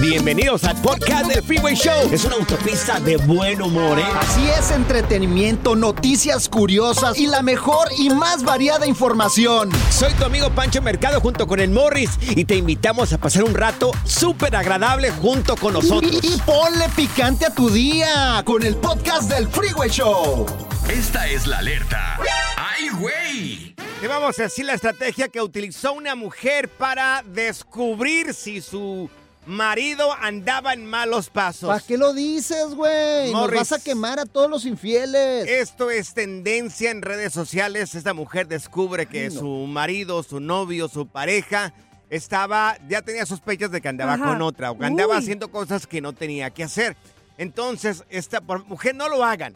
[0.00, 2.10] Bienvenidos al podcast del Freeway Show.
[2.12, 4.04] Es una autopista de buen humor, ¿eh?
[4.20, 9.70] Así es, entretenimiento, noticias curiosas y la mejor y más variada información.
[9.90, 13.54] Soy tu amigo Pancho Mercado junto con el Morris y te invitamos a pasar un
[13.54, 16.12] rato súper agradable junto con nosotros.
[16.22, 20.46] Y, y ponle picante a tu día con el podcast del Freeway Show.
[20.88, 22.18] Esta es la alerta.
[22.56, 23.74] ¡Ay, güey!
[24.00, 29.08] Te vamos a decir la estrategia que utilizó una mujer para descubrir si su
[29.46, 31.68] marido andaba en malos pasos.
[31.68, 33.32] ¿Para qué lo dices, güey?
[33.32, 35.46] Nos vas a quemar a todos los infieles.
[35.48, 37.94] Esto es tendencia en redes sociales.
[37.94, 39.40] Esta mujer descubre que Ay, no.
[39.40, 41.74] su marido, su novio, su pareja
[42.10, 44.24] estaba, ya tenía sospechas de que andaba Ajá.
[44.26, 45.18] con otra o que andaba Uy.
[45.22, 46.96] haciendo cosas que no tenía que hacer.
[47.38, 49.54] Entonces, esta por- mujer no lo hagan.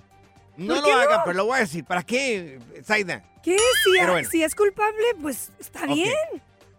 [0.56, 1.00] No ¿Por lo no?
[1.00, 1.84] hagan, pero lo voy a decir.
[1.84, 3.22] ¿Para qué, Zaida?
[3.44, 3.56] ¿Qué?
[3.56, 4.28] Si, Pero bueno.
[4.28, 6.12] si es culpable, pues está bien.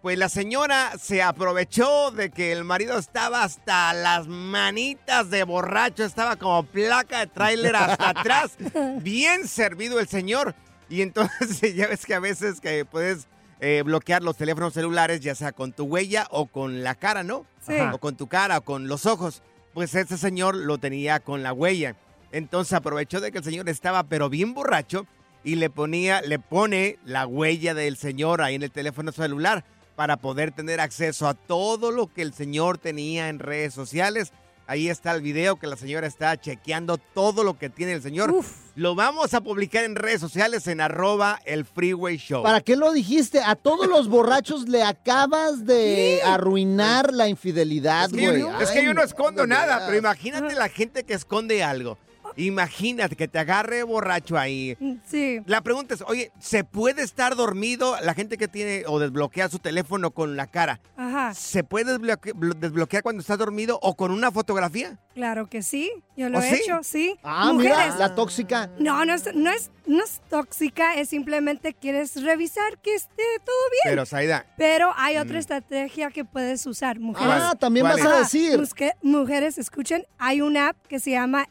[0.01, 6.05] Pues la señora se aprovechó de que el marido estaba hasta las manitas de borracho,
[6.05, 8.55] estaba como placa de tráiler hasta atrás,
[9.01, 10.55] bien servido el señor.
[10.87, 13.27] Y entonces ya ves que a veces que puedes
[13.59, 17.45] eh, bloquear los teléfonos celulares, ya sea con tu huella o con la cara, ¿no?
[17.59, 17.73] Sí.
[17.91, 19.43] O con tu cara o con los ojos.
[19.73, 21.97] Pues este señor lo tenía con la huella.
[22.31, 25.05] Entonces aprovechó de que el señor estaba pero bien borracho
[25.43, 29.65] y le ponía, le pone la huella del señor ahí en el teléfono celular
[29.99, 34.31] para poder tener acceso a todo lo que el señor tenía en redes sociales.
[34.65, 38.31] Ahí está el video que la señora está chequeando todo lo que tiene el señor.
[38.31, 38.49] Uf.
[38.75, 42.43] Lo vamos a publicar en redes sociales en arroba el freeway show.
[42.43, 43.41] ¿Para qué lo dijiste?
[43.43, 48.63] A todos los borrachos le acabas de arruinar la infidelidad, Es que, yo, güey.
[48.63, 51.97] es que yo no escondo nada, pero imagínate la gente que esconde algo.
[52.35, 54.77] Imagínate que te agarre borracho ahí.
[55.05, 55.39] Sí.
[55.45, 59.59] La pregunta es, oye, ¿se puede estar dormido la gente que tiene o desbloquea su
[59.59, 60.79] teléfono con la cara?
[60.97, 61.33] Ajá.
[61.33, 64.97] ¿Se puede desbloque- blo- desbloquear cuando estás dormido o con una fotografía?
[65.13, 65.91] Claro que sí.
[66.15, 66.61] Yo lo ¿Oh, he sí?
[66.63, 67.17] hecho, sí.
[67.23, 67.77] Ah, Mujeres.
[67.77, 68.69] mira, la tóxica.
[68.79, 73.55] No, no es, no, es, no es tóxica, es simplemente quieres revisar que esté todo
[73.71, 73.93] bien.
[73.95, 75.39] Pero, Saida, Pero hay otra Mm.
[75.39, 77.33] estrategia que puedes usar, mujeres.
[77.37, 78.13] Ah, también ¿Cuál vas es?
[78.13, 78.57] a decir.
[78.59, 81.47] busque- mujeres, escuchen, hay una app que se llama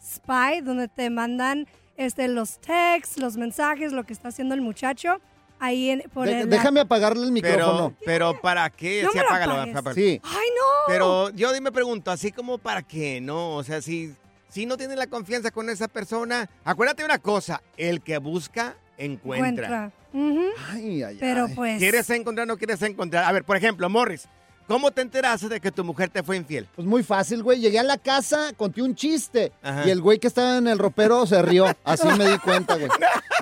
[0.00, 1.66] M-Spy, donde te mandan
[1.96, 5.20] este, los texts, los mensajes, lo que está haciendo el muchacho.
[5.60, 7.92] Ahí en, por De- el- déjame apagarle el micrófono.
[8.04, 9.02] pero, pero ¿para qué?
[9.02, 9.76] No Sí, me lo apágalo, apagues.
[9.76, 9.94] apágalo.
[9.96, 10.20] Sí.
[10.22, 10.64] ¡Ay, no!
[10.86, 13.56] Pero yo me pregunto, así como para qué, ¿no?
[13.56, 14.14] O sea, si,
[14.48, 19.90] si no tienes la confianza con esa persona, acuérdate una cosa, el que busca, encuentra.
[20.12, 20.72] Encuentra.
[20.72, 21.54] Ay, ay, Pero ay.
[21.56, 21.78] pues...
[21.78, 23.24] ¿Quieres encontrar o no quieres encontrar?
[23.24, 24.28] A ver, por ejemplo, Morris,
[24.68, 26.68] ¿cómo te enteraste de que tu mujer te fue infiel?
[26.76, 27.58] Pues muy fácil, güey.
[27.58, 29.52] Llegué a la casa, conté un chiste.
[29.62, 29.86] Ajá.
[29.86, 31.66] Y el güey que estaba en el ropero se rió.
[31.82, 32.90] Así me di cuenta, güey.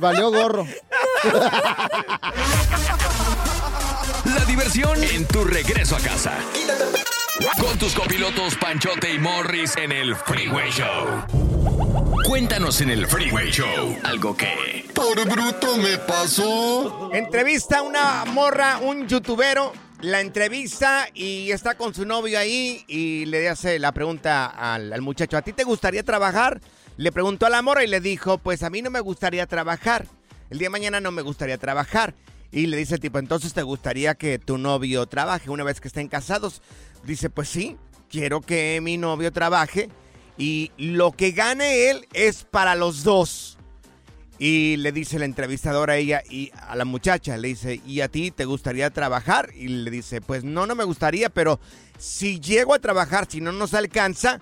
[0.01, 0.67] Valió gorro.
[4.25, 6.33] La diversión en tu regreso a casa.
[7.61, 11.27] Con tus copilotos Panchote y Morris en el Freeway Show.
[12.25, 14.87] Cuéntanos en el Freeway Show algo que...
[14.95, 17.11] Por bruto me pasó.
[17.13, 23.25] Entrevista a una morra, un youtubero, la entrevista y está con su novio ahí y
[23.27, 26.61] le hace la pregunta al, muchacho, ¿a ti te gustaría trabajar?
[26.97, 30.07] Le preguntó a la morra y le dijo, pues a mí no me gustaría trabajar.
[30.51, 32.15] El día de mañana no me gustaría trabajar.
[32.53, 35.89] Y le dice el tipo, entonces te gustaría que tu novio trabaje una vez que
[35.89, 36.63] estén casados.
[37.05, 37.77] Dice, pues sí,
[38.09, 39.91] quiero que mi novio trabaje
[40.39, 43.56] y lo que gane él es para los dos.
[44.39, 48.09] Y le dice la entrevistadora a ella y a la muchacha, le dice, ¿y a
[48.09, 49.51] ti te gustaría trabajar?
[49.55, 51.59] Y le dice, pues no, no me gustaría, pero
[51.99, 54.39] si llego a trabajar, si no nos alcanza,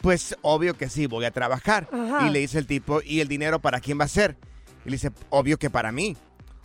[0.00, 1.88] pues obvio que sí, voy a trabajar.
[1.92, 2.26] Ajá.
[2.26, 4.36] Y le dice el tipo, ¿y el dinero para quién va a ser?
[4.84, 6.16] Y le dice, obvio que para mí.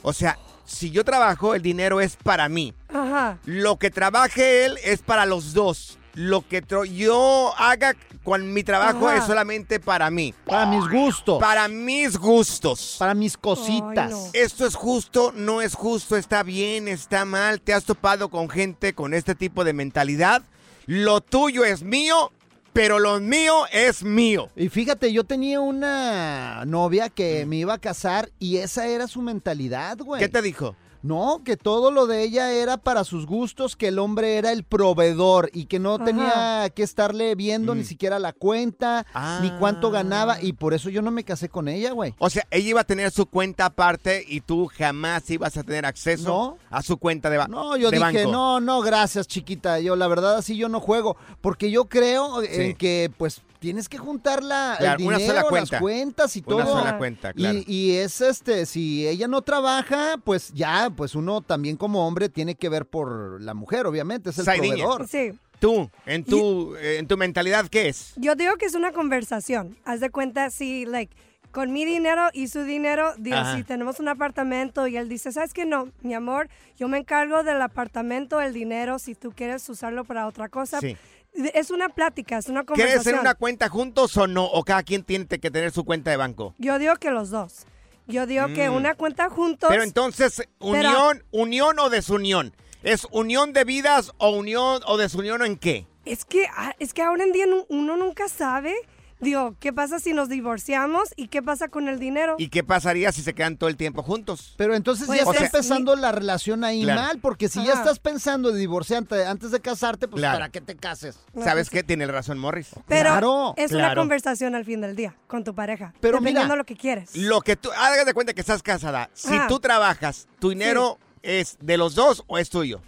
[0.02, 2.74] O sea, si yo trabajo, el dinero es para mí.
[2.90, 3.38] Ajá.
[3.46, 6.00] Lo que trabaje él es para los dos.
[6.14, 6.64] Lo que
[6.94, 9.18] yo haga con mi trabajo Ajá.
[9.18, 10.34] es solamente para mí.
[10.46, 11.40] Para mis gustos.
[11.40, 12.98] Para mis gustos.
[13.00, 14.08] Para mis cositas.
[14.08, 14.30] Ay, no.
[14.34, 17.62] Esto es justo, no es justo, está bien, está mal.
[17.62, 20.44] ¿Te has topado con gente con este tipo de mentalidad?
[20.86, 22.32] Lo tuyo es mío,
[22.74, 24.50] pero lo mío es mío.
[24.56, 29.22] Y fíjate, yo tenía una novia que me iba a casar y esa era su
[29.22, 30.20] mentalidad, güey.
[30.22, 30.76] ¿Qué te dijo?
[31.04, 34.64] No, que todo lo de ella era para sus gustos, que el hombre era el
[34.64, 36.06] proveedor y que no Ajá.
[36.06, 37.78] tenía que estarle viendo Mm.
[37.80, 39.06] ni siquiera la cuenta,
[39.42, 39.92] ni cuánto Ah.
[39.92, 42.14] ganaba, y por eso yo no me casé con ella, güey.
[42.20, 45.86] O sea, ella iba a tener su cuenta aparte y tú jamás ibas a tener
[45.86, 46.58] acceso No.
[46.70, 48.32] a su cuenta de, ba- No, yo dije, banco.
[48.32, 49.80] no, no, gracias, chiquita.
[49.80, 51.18] Yo, la verdad, así yo no juego.
[51.42, 52.76] Porque yo creo en Sí.
[52.76, 55.80] que, pues, tienes que juntar la, Claro, el una dinero, sola las cuenta.
[55.80, 56.56] cuentas y todo.
[56.58, 57.60] Una sola cuenta, claro.
[57.60, 62.28] Y, y es este, si ella no trabaja, pues ya, pues uno también como hombre
[62.28, 64.84] tiene que ver por la mujer, obviamente, es el Saidiña.
[64.84, 65.08] proveedor.
[65.08, 65.32] Sí.
[65.60, 68.14] Tú, en tu, eh, en tu mentalidad, ¿qué es?
[68.16, 69.78] Yo digo que es una conversación.
[69.86, 71.16] Haz de cuenta, si, like,
[71.52, 73.58] con mi dinero y su dinero, digo, Ajá.
[73.58, 75.66] si tenemos un apartamento y él dice, ¿sabes qué?
[75.66, 80.26] No, mi amor, yo me encargo del apartamento, el dinero, si tú quieres usarlo para
[80.26, 80.80] otra cosa.
[80.80, 80.98] Sí.
[81.34, 83.16] Es una plática, es una ¿Quieres conversación.
[83.16, 84.46] hacer una cuenta juntos o no?
[84.46, 86.54] ¿O cada quien tiene que tener su cuenta de banco?
[86.58, 87.66] Yo digo que los dos.
[88.08, 88.76] Yo digo que Mm.
[88.76, 89.70] una cuenta juntos.
[89.70, 92.54] Pero entonces, ¿unión, unión o desunión?
[92.84, 95.86] ¿Es unión de vidas o unión o desunión en qué?
[96.04, 98.74] Es que, ah, es que ahora en día uno nunca sabe.
[99.22, 102.36] Digo, ¿qué pasa si nos divorciamos y qué pasa con el dinero?
[102.40, 104.56] ¿Y qué pasaría si se quedan todo el tiempo juntos?
[104.58, 107.02] Pero entonces Pues ya está es- empezando la relación ahí Claro.
[107.02, 110.36] mal, porque si ya estás pensando de divorciarte antes de casarte, pues Claro.
[110.40, 111.20] ¿para qué te cases?
[111.34, 111.84] No, ¿Sabes pues, qué?
[111.88, 112.70] Tiene razón Morris.
[112.88, 115.94] Pero Claro, es una conversación al fin del día con tu pareja.
[116.02, 117.16] Pero dependiendo mira, lo que quieres.
[117.16, 119.10] Lo que tú, hagas de cuenta que estás casada.
[119.14, 119.48] Si Ajá.
[119.48, 122.82] tú trabajas, ¿tu dinero es de los dos o es tuyo?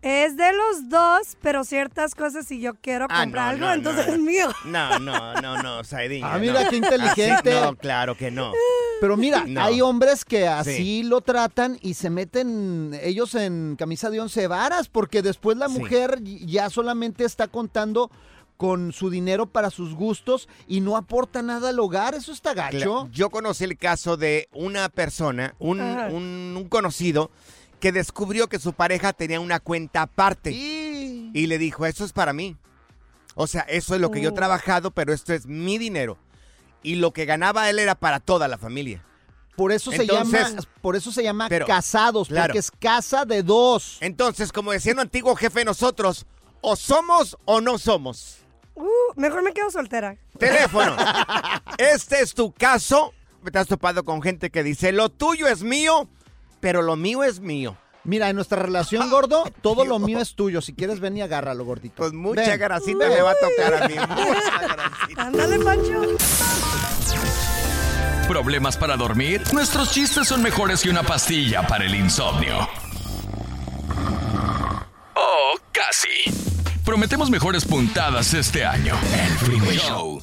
[0.00, 3.72] Es de los dos, pero ciertas cosas si yo quiero Ah, comprar no, algo, no,
[3.74, 4.12] entonces no.
[4.14, 4.48] es mío.
[4.64, 6.22] No, no, no, no, Saidín.
[6.24, 7.50] Ah, mira qué inteligente.
[7.60, 8.52] no, claro que no.
[9.00, 9.62] Pero mira, No.
[9.62, 11.02] hay hombres que así Sí.
[11.02, 15.78] lo tratan y se meten ellos en camisa de once varas, porque después la Sí.
[15.78, 18.10] mujer ya solamente está contando
[18.56, 22.14] con su dinero para sus gustos y no aporta nada al hogar.
[22.16, 23.08] Eso está gacho.
[23.12, 27.30] Yo conocí el caso de una persona, un- un conocido,
[27.80, 30.50] que descubrió que su pareja tenía una cuenta aparte.
[30.50, 31.30] Y...
[31.34, 32.56] Y le dijo, eso es para mí.
[33.34, 34.34] O sea, eso es lo que yo he Oh.
[34.34, 36.18] trabajado, pero esto es mi dinero.
[36.82, 39.04] Y lo que ganaba él era para toda la familia.
[39.56, 40.38] Por eso se llama,
[40.80, 42.46] por eso se llama Pero, casados, claro.
[42.46, 43.98] porque es casa de dos.
[44.00, 46.26] Entonces, como decía un antiguo jefe de nosotros,
[46.60, 48.38] o somos o no somos.
[48.76, 48.86] Uh,
[49.16, 50.16] mejor me quedo soltera.
[50.38, 50.96] Teléfono.
[51.78, 53.12] este es tu caso.
[53.52, 56.08] Te has topado con gente que dice, lo tuyo es mío,
[56.60, 57.76] pero lo mío es mío.
[58.04, 60.60] Mira, en nuestra relación, gordo, todo lo mío es tuyo.
[60.62, 61.96] Si quieres, ven y agárralo, gordito.
[61.96, 62.58] Pues mucha Ven.
[62.60, 63.10] grasita Ven.
[63.16, 63.94] me va a tocar a mí.
[63.94, 65.22] Mucha grasita.
[65.22, 66.02] Ándale, Pancho.
[68.28, 69.42] ¿Problemas para dormir?
[69.52, 72.68] Nuestros chistes son mejores que una pastilla para el insomnio.
[75.14, 76.08] Oh, casi.
[76.84, 78.94] Prometemos mejores puntadas este año.
[79.14, 80.20] El Freeway Show.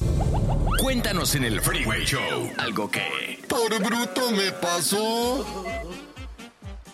[0.80, 3.44] Cuéntanos en el Freeway Show algo que...
[3.48, 5.44] Por bruto me pasó.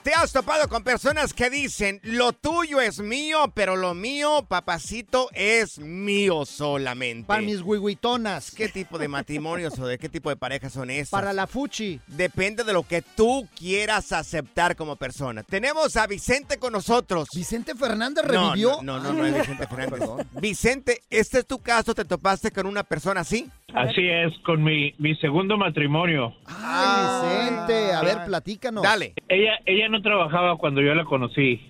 [0.02, 5.28] Te has topado con personas que dicen, lo tuyo es mío, pero lo mío, papacito,
[5.32, 7.28] es mío solamente.
[7.28, 8.50] Para mis huihuitonas.
[8.50, 11.10] ¿Qué tipo de matrimonios o de qué tipo de parejas son esas?
[11.10, 12.00] Para la fuchi.
[12.08, 15.44] Depende de lo que tú quieras aceptar como persona.
[15.44, 17.28] Tenemos a Vicente con nosotros.
[17.32, 18.82] Vicente Fernández No, revivió.
[18.82, 20.08] No, no, no, no es Vicente Fernández.
[20.40, 23.48] Vicente, este es tu caso, ¿te topaste con una persona así?
[23.74, 26.34] Así es, con mi, mi segundo matrimonio.
[26.46, 27.92] Ay, Vicente.
[27.92, 28.82] A ver, platícanos.
[28.82, 29.14] Dale.
[29.28, 31.60] Ella ella no trabajaba cuando yo la conocí.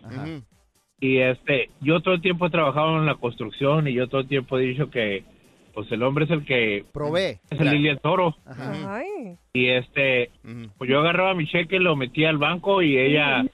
[1.00, 4.28] Y este, yo todo el tiempo he trabajado en la construcción y yo todo el
[4.28, 5.25] tiempo he dicho que
[5.75, 7.38] pues el hombre es el que Provee.
[7.50, 8.37] es el Lilia Toro.
[8.47, 9.37] Ay.
[9.52, 10.31] Y este,
[10.79, 13.45] pues yo agarraba mi cheque, lo metía al banco y ella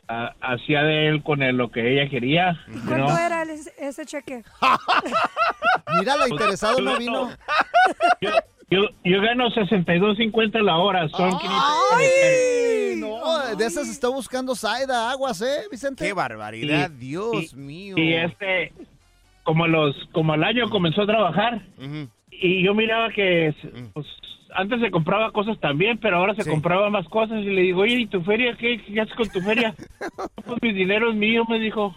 [0.40, 2.56] hacía de él con él lo que ella quería.
[2.68, 4.42] you ¿Cuánto era el- ese cheque?
[5.98, 7.30] Mira, la interesado no vino.
[8.20, 8.30] Yo,
[8.70, 11.50] yo, yo gano 62.50 la hora, son 500
[11.96, 12.94] ¡Ay!
[12.98, 16.04] No, de esas está buscando Saida Aguas, ¿eh, Vicente?
[16.04, 16.90] ¡Qué barbaridad!
[16.90, 17.94] Y- Dios y- mío.
[17.98, 18.72] Y este,
[19.48, 21.62] como los, como al año comenzó a trabajar
[22.30, 23.54] y yo miraba que
[23.94, 24.06] pues,
[24.54, 26.50] antes se compraba cosas también, pero ahora se Sí.
[26.50, 28.54] compraba más cosas y le digo, oye, ¿y tu feria?
[28.58, 29.74] ¿Qué, qué haces con tu feria?
[30.46, 31.96] pues mi dinero es mío, me dijo.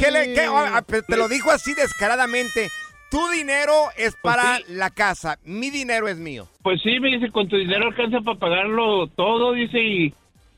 [0.00, 2.68] ¿Qué le- qué- ah, ah, te lo dijo así descaradamente.
[3.12, 4.64] Tu dinero es para sí.
[4.70, 6.48] la casa, mi dinero es mío.
[6.64, 10.12] Pues sí, me dice, con tu dinero alcanza para pagarlo todo, dice, y,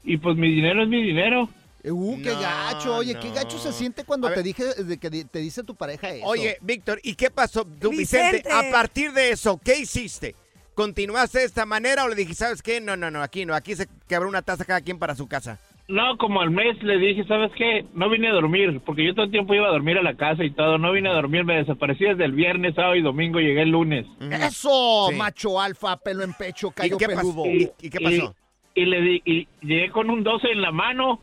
[0.05, 1.51] y pues mi dinero es mi dinero.
[1.93, 2.97] Uh, qué No, gacho.
[2.97, 4.45] Oye, qué gacho se siente cuando A te ver.
[4.45, 6.27] dije de que te dice tu pareja eso.
[6.27, 7.65] Oye, Víctor, ¿y qué pasó?
[7.65, 8.53] Tú, Vicente, Vicente.
[8.53, 10.35] a partir de eso, ¿qué hiciste?
[10.75, 12.81] ¿Continuaste de esta manera o le dije, sabes qué?
[12.81, 15.59] No, no, no, aquí no, aquí se quebró una taza cada quien para su casa.
[15.89, 17.87] No, como al mes le dije, ¿sabes qué?
[17.95, 20.43] No vine a dormir, porque yo todo el tiempo iba a dormir a la casa
[20.43, 20.79] y todo.
[20.79, 24.05] No vine a dormir, me desaparecí desde el viernes, sábado y domingo, llegué el lunes.
[24.21, 25.15] Eso, Sí.
[25.17, 27.21] macho alfa, pelo en pecho, callo qué pasó?
[27.21, 27.47] peludo.
[27.47, 28.35] ¿Y- y qué pasó?
[28.77, 31.21] Y le di, y llegué con un 12 en la mano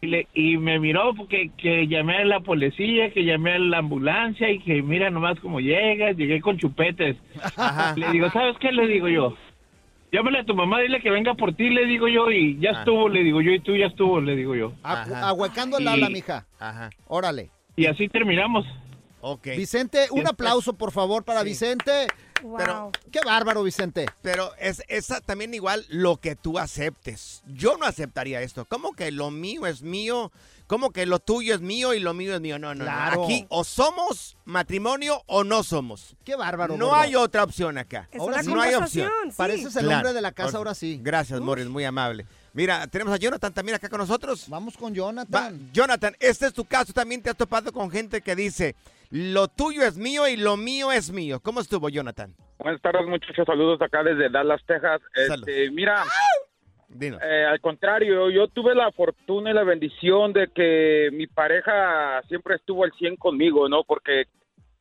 [0.00, 3.78] y, le, y me miró porque que llamé a la policía, que llamé a la
[3.78, 7.16] ambulancia y que mira nomás cómo llegas, llegué con chupetes.
[7.96, 8.72] Le digo, ¿sabes qué?
[8.72, 9.34] Le digo yo,
[10.10, 13.08] llámale a tu mamá, dile que venga por ti, le digo yo, y ya estuvo,
[13.10, 14.72] le digo yo, y tú ya estuvo, le digo yo.
[14.82, 16.46] Acu- Ahuecando el ala, mija.
[16.58, 16.88] Ajá.
[17.08, 17.50] Órale.
[17.76, 18.64] Y así terminamos.
[19.20, 19.48] Ok.
[19.56, 21.48] Vicente, un aplauso, por favor, para Sí.
[21.48, 22.06] Vicente.
[22.42, 22.56] Wow.
[22.58, 24.06] Pero- Qué bárbaro, Vicente.
[24.22, 27.42] Pero es esa también igual lo que tú aceptes.
[27.46, 28.64] Yo no aceptaría esto.
[28.66, 30.30] ¿Cómo que lo mío es mío?
[30.66, 32.58] ¿Cómo que lo tuyo es mío y lo mío es mío?
[32.58, 33.16] No, no, Claro.
[33.16, 33.24] no.
[33.24, 36.16] Aquí o somos matrimonio o no somos.
[36.24, 36.76] Qué bárbaro.
[36.76, 37.00] No gordo.
[37.00, 38.08] hay otra opción acá.
[38.10, 39.10] Es ahora una sí no hay opción.
[39.30, 39.36] sí.
[39.36, 39.96] Pareces el Claro.
[39.98, 40.98] hombre de la casa ahora sí.
[41.02, 42.26] Gracias, Morris, muy amable.
[42.52, 44.48] Mira, tenemos a Jonathan también acá con nosotros.
[44.48, 45.70] Vamos con Va, Jonathan.
[45.72, 46.92] Jonathan, este es tu caso.
[46.92, 48.74] También te has topado con gente que dice,
[49.10, 51.38] lo tuyo es mío y lo mío es mío.
[51.40, 52.34] ¿Cómo estuvo, Jonathan?
[52.58, 53.44] Buenas tardes, muchachos.
[53.46, 55.00] Saludos acá desde Dallas, Texas.
[55.14, 56.02] Este, mira,
[56.88, 57.20] Dinos.
[57.22, 62.54] eh, al contrario, yo tuve la fortuna y la bendición de que mi pareja siempre
[62.56, 63.82] estuvo al 100 conmigo, ¿no?
[63.84, 64.24] Porque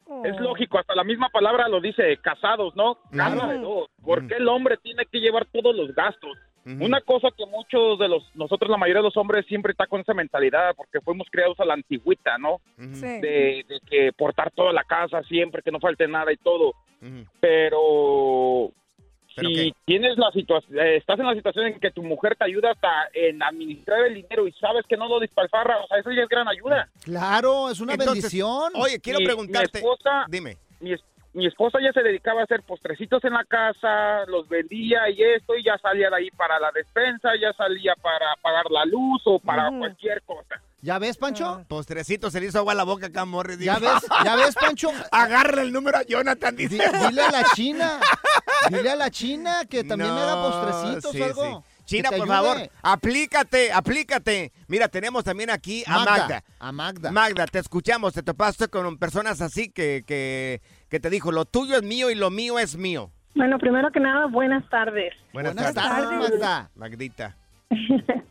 [0.08, 0.24] Oh.
[0.24, 3.00] es lógico, hasta la misma palabra lo dice, casados, ¿no?
[3.12, 3.90] Casa de dos.
[4.04, 6.38] ¿Por qué el hombre tiene que llevar todos los gastos?
[6.64, 6.86] Ujú.
[6.86, 10.02] Una cosa que muchos de los, nosotros la mayoría de los hombres siempre está con
[10.02, 12.56] esa mentalidad, porque fuimos criados a la antigüita, ¿no?
[12.78, 13.20] Ujú, Sí.
[13.20, 16.74] De, de que portar toda la casa siempre, que no falte nada y todo.
[17.02, 17.26] ujú.
[17.40, 18.72] pero
[19.36, 19.72] ¿Pero si qué?
[19.86, 23.42] tienes la situación, estás en la situación en que tu mujer te ayuda hasta en
[23.44, 26.48] administrar el dinero y sabes que no lo despilfarra, o sea, eso ya es gran
[26.48, 26.88] ayuda.
[27.04, 28.72] Claro, es una Entonces, bendición.
[28.76, 29.80] Oye, quiero Mi- preguntarte.
[29.82, 30.58] Mi esposa, Dime.
[30.80, 30.96] mi,
[31.36, 35.56] mi esposa ya se dedicaba a hacer postrecitos en la casa, los vendía y esto,
[35.56, 39.38] y ya salía de ahí para la despensa, ya salía para pagar la luz o
[39.40, 40.62] para cualquier cosa.
[40.82, 41.46] ¿Ya ves, Pancho?
[41.48, 41.66] Ah.
[41.68, 43.58] Postrecito se le hizo agua a la boca acá, Morris.
[43.60, 44.06] ¿Ya ves?
[44.24, 44.92] ¿Ya ves, Pancho?
[45.12, 46.84] Agarra el número a Jonathan, Di- dice.
[47.10, 48.00] dile a la China.
[48.70, 51.64] Dile a la China que también No, postrecitos sí, o algo.
[51.66, 51.72] sí.
[51.86, 52.28] China, por ayude.
[52.36, 54.52] favor, aplícate, aplícate.
[54.68, 56.44] Mira, tenemos también aquí a Magda.
[56.60, 57.12] A Magda.
[57.12, 60.62] Magda, te escuchamos, te topaste con personas así que, que,
[60.96, 63.10] que te dijo, lo tuyo es mío y lo mío es mío.
[63.36, 65.14] Bueno, primero que nada, buenas tardes.
[65.34, 65.92] Buenas, Buenas tardes.
[66.10, 66.70] tardes, Magda.
[66.76, 67.36] Magdita.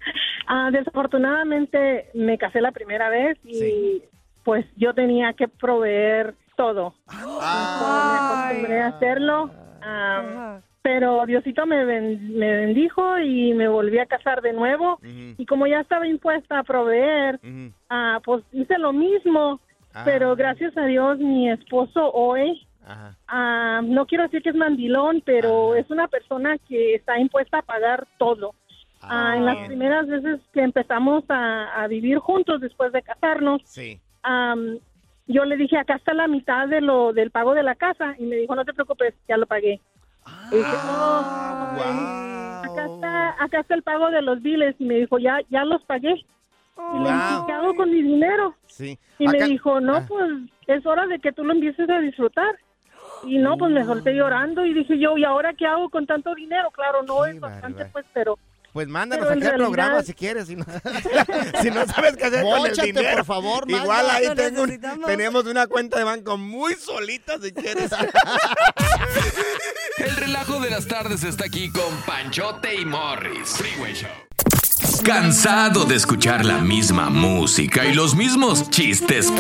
[0.47, 4.03] Ah, desafortunadamente me casé la primera vez y Sí.
[4.45, 6.95] pues yo tenía que proveer todo.
[7.09, 9.51] Ah, Me acostumbré a hacerlo,
[9.83, 14.99] ah, pero Diosito me, ben- me bendijo y me volví a casar de nuevo.
[15.03, 17.41] Y como ya estaba impuesta a proveer,
[17.89, 19.61] ah, pues hice lo mismo.
[19.95, 20.03] Ah.
[20.05, 22.67] Pero gracias a Dios mi esposo hoy,
[23.29, 27.63] ah, no quiero decir que es mandilón, pero es una persona que está impuesta a
[27.63, 28.55] pagar todo.
[29.03, 34.01] Ah, en las primeras veces que empezamos a, a vivir juntos después de casarnos, Sí.
[34.23, 34.79] am,
[35.27, 38.15] yo le dije, acá está la mitad de lo del pago de la casa.
[38.19, 39.81] Y me dijo, no te preocupes, ya lo pagué.
[40.51, 44.75] Y dije, Ah, "No, acá está, acá está el pago de los biles.
[44.79, 46.25] Y me dijo, ya, ya los pagué.
[46.77, 47.47] Y le dije, Wow.
[47.47, 48.57] ¿qué hago con mi dinero?
[48.67, 48.99] Sí.
[49.19, 50.05] Y Acá- me dijo, no, Ah.
[50.09, 50.31] pues
[50.67, 52.59] es hora de que tú lo empieces a disfrutar.
[53.25, 56.35] Y no, pues me solté llorando y dije yo, ¿y ahora qué hago con tanto
[56.35, 56.71] dinero?
[56.73, 58.39] Claro, no es bastante, pues, pero
[58.73, 60.49] Pues mándanos aquí al programa si quieres.
[60.49, 60.65] Si no,
[61.63, 63.17] si no sabes qué hacer con el dinero.
[63.19, 63.71] por favor.
[63.71, 67.93] Igual ahí tengo un- tenemos una cuenta de banco muy solita si quieres.
[69.99, 73.57] El relajo de las tardes está aquí con Panchote y Morris.
[73.57, 74.11] Freeway Show.
[75.03, 79.33] ¿Cansado de escuchar la misma música y los mismos chistes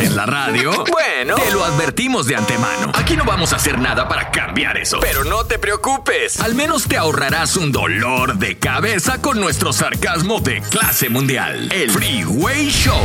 [0.00, 0.84] en la radio?
[0.90, 2.92] Bueno, te lo advertimos de antemano.
[2.94, 4.98] Aquí no vamos a hacer nada para cambiar eso.
[5.00, 6.40] Pero no te preocupes.
[6.40, 11.70] Al menos te ahorrarás un dolor de cabeza con nuestro sarcasmo de clase mundial.
[11.72, 13.00] El Freeway Show.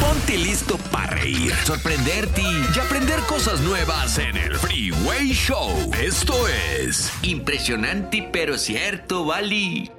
[0.00, 5.90] Ponte listo para reír, sorprenderte y aprender cosas nuevas en el Freeway Show.
[6.00, 9.90] Esto es impresionante pero cierto, Bali.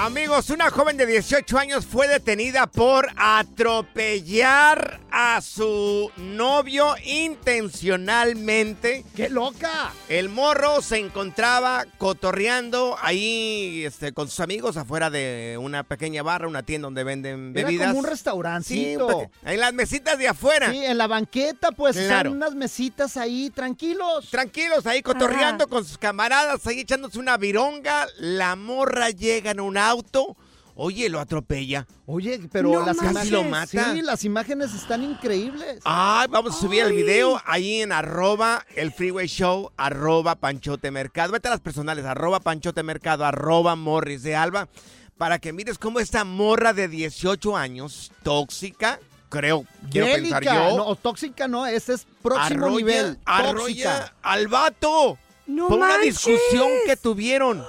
[0.00, 9.04] Amigos, una joven de 18 años fue detenida por atropellar a su novio intencionalmente.
[9.16, 9.92] ¡Qué loca!
[10.08, 16.46] El morro se encontraba cotorreando ahí este, con sus amigos afuera de una pequeña barra,
[16.46, 17.88] una tienda donde venden Era bebidas.
[17.88, 19.08] como un Sí, restaurancito.
[19.08, 20.70] peque- en las mesitas de afuera.
[20.70, 22.30] Sí, en la banqueta, pues, Claro.
[22.30, 24.30] unas mesitas ahí, tranquilos.
[24.30, 28.06] Tranquilos ahí cotorreando con sus camaradas, ahí echándose una vironga.
[28.20, 30.36] La morra llega en un auto.
[30.80, 31.88] Oye, lo atropella.
[32.06, 33.32] Oye, pero No las manches.
[33.32, 33.92] Lo mata.
[33.94, 35.80] Sí, las imágenes están increíbles.
[35.84, 41.32] Ay, vamos a subir el video ahí en arroba el freeway show, arroba panchote mercado.
[41.32, 44.68] Vete a las personales, arroba panchote mercado, arroba morris de alba,
[45.16, 50.94] para que mires cómo esta morra de 18 años, tóxica, creo, quiero pensar yo, No,
[50.94, 53.18] tóxica no, ese es próximo arrolla, nivel.
[53.24, 53.54] arrolla
[53.98, 54.14] Tóxica.
[54.22, 55.18] al vato
[55.48, 57.64] No por una discusión que tuvieron.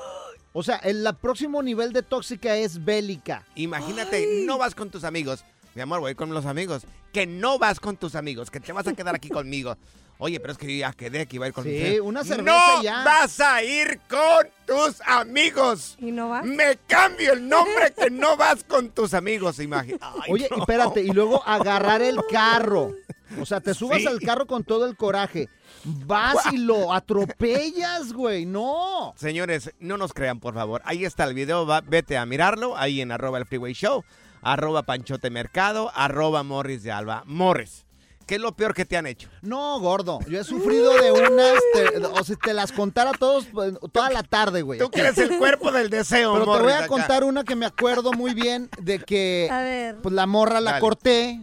[0.53, 3.45] O sea, el la próximo nivel de tóxica es bélica.
[3.55, 5.43] Imagínate, no vas con tus amigos.
[5.75, 6.83] Mi amor, voy con los amigos.
[7.13, 9.77] Que no vas con tus amigos, que te vas a quedar aquí conmigo.
[10.21, 12.51] Oye, pero es que yo ya quedé que iba a ir con Sí, una cerveza
[12.75, 13.05] ¡No ya.
[13.05, 15.95] vas a ir con tus amigos!
[16.01, 16.43] ¿Y no vas?
[16.43, 20.03] Me cambio el nombre que no vas con tus amigos, imagínate.
[20.29, 22.93] Oye, y espérate, y luego agarrar el carro.
[23.39, 24.07] O sea, te subas Sí.
[24.07, 25.49] al carro con todo el coraje.
[25.83, 28.45] Vas y lo atropellas, güey.
[28.45, 29.13] No.
[29.17, 30.81] Señores, no nos crean, por favor.
[30.85, 34.03] Ahí está el video, va- vete a mirarlo, ahí en arroba el freeway show,
[34.41, 37.23] arroba panchote mercado, arroba morris de alba.
[37.25, 37.85] Morris,
[38.29, 39.27] ¿qué es lo peor que te han hecho?
[39.41, 40.19] No, gordo.
[40.29, 41.53] Yo he sufrido de unas.
[41.73, 44.79] te- o si te las contara todos pues, toda la tarde, güey.
[44.79, 46.87] Tú que eres el cuerpo del deseo, Pero te voy a acá.
[46.87, 49.95] contar una que me acuerdo muy bien de que A ver.
[49.97, 50.81] pues la morra la Dale.
[50.81, 51.39] corté,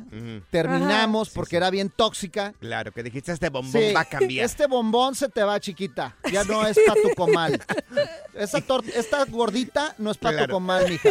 [0.50, 2.54] terminamos porque era bien tóxica.
[2.60, 4.44] Claro, que dijiste este bombón Sí, va a cambiar.
[4.44, 6.16] Este bombón se te va, chiquita.
[6.32, 7.60] Ya no es para tu comal.
[8.34, 8.58] Esa
[8.94, 10.46] esta gordita no es para Claro.
[10.48, 11.08] tu comal, mija.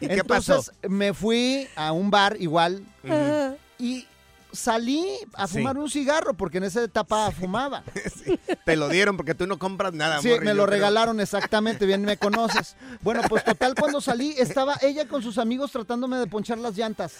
[0.00, 3.54] ¿Y qué Entonces me fui a un bar igual Ajá.
[3.78, 4.06] y
[4.52, 5.54] salí a Sí.
[5.58, 7.82] fumar un cigarro porque en esa etapa fumaba.
[8.64, 10.66] Te lo dieron porque tú no compras nada, Sí, me lo creo.
[10.66, 12.76] regalaron exactamente, bien me conoces.
[13.02, 17.14] Bueno, pues total, cuando salí, estaba ella con sus amigos tratándome de ponchar las llantas.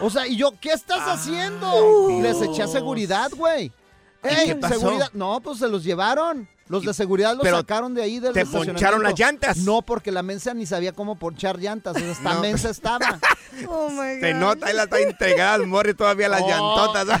[0.00, 2.08] O sea, y yo, ¿qué estás haciendo?
[2.22, 3.72] Les eché a seguridad, güey.
[4.22, 4.74] ¡Ey, qué pasó?
[4.78, 5.08] seguridad!
[5.14, 6.48] No, pues se los llevaron.
[6.70, 9.56] Los de seguridad los Pero sacaron de ahí del ¿te poncharon las llantas?
[9.58, 11.96] No, porque la mensa ni sabía cómo ponchar llantas.
[11.96, 12.40] O sea, esta No.
[12.40, 13.18] mensa estaba.
[13.66, 14.38] Oh my Se God.
[14.38, 16.46] nota, ahí la está entregada, Morris, todavía las Oh.
[16.48, 17.20] llantotas.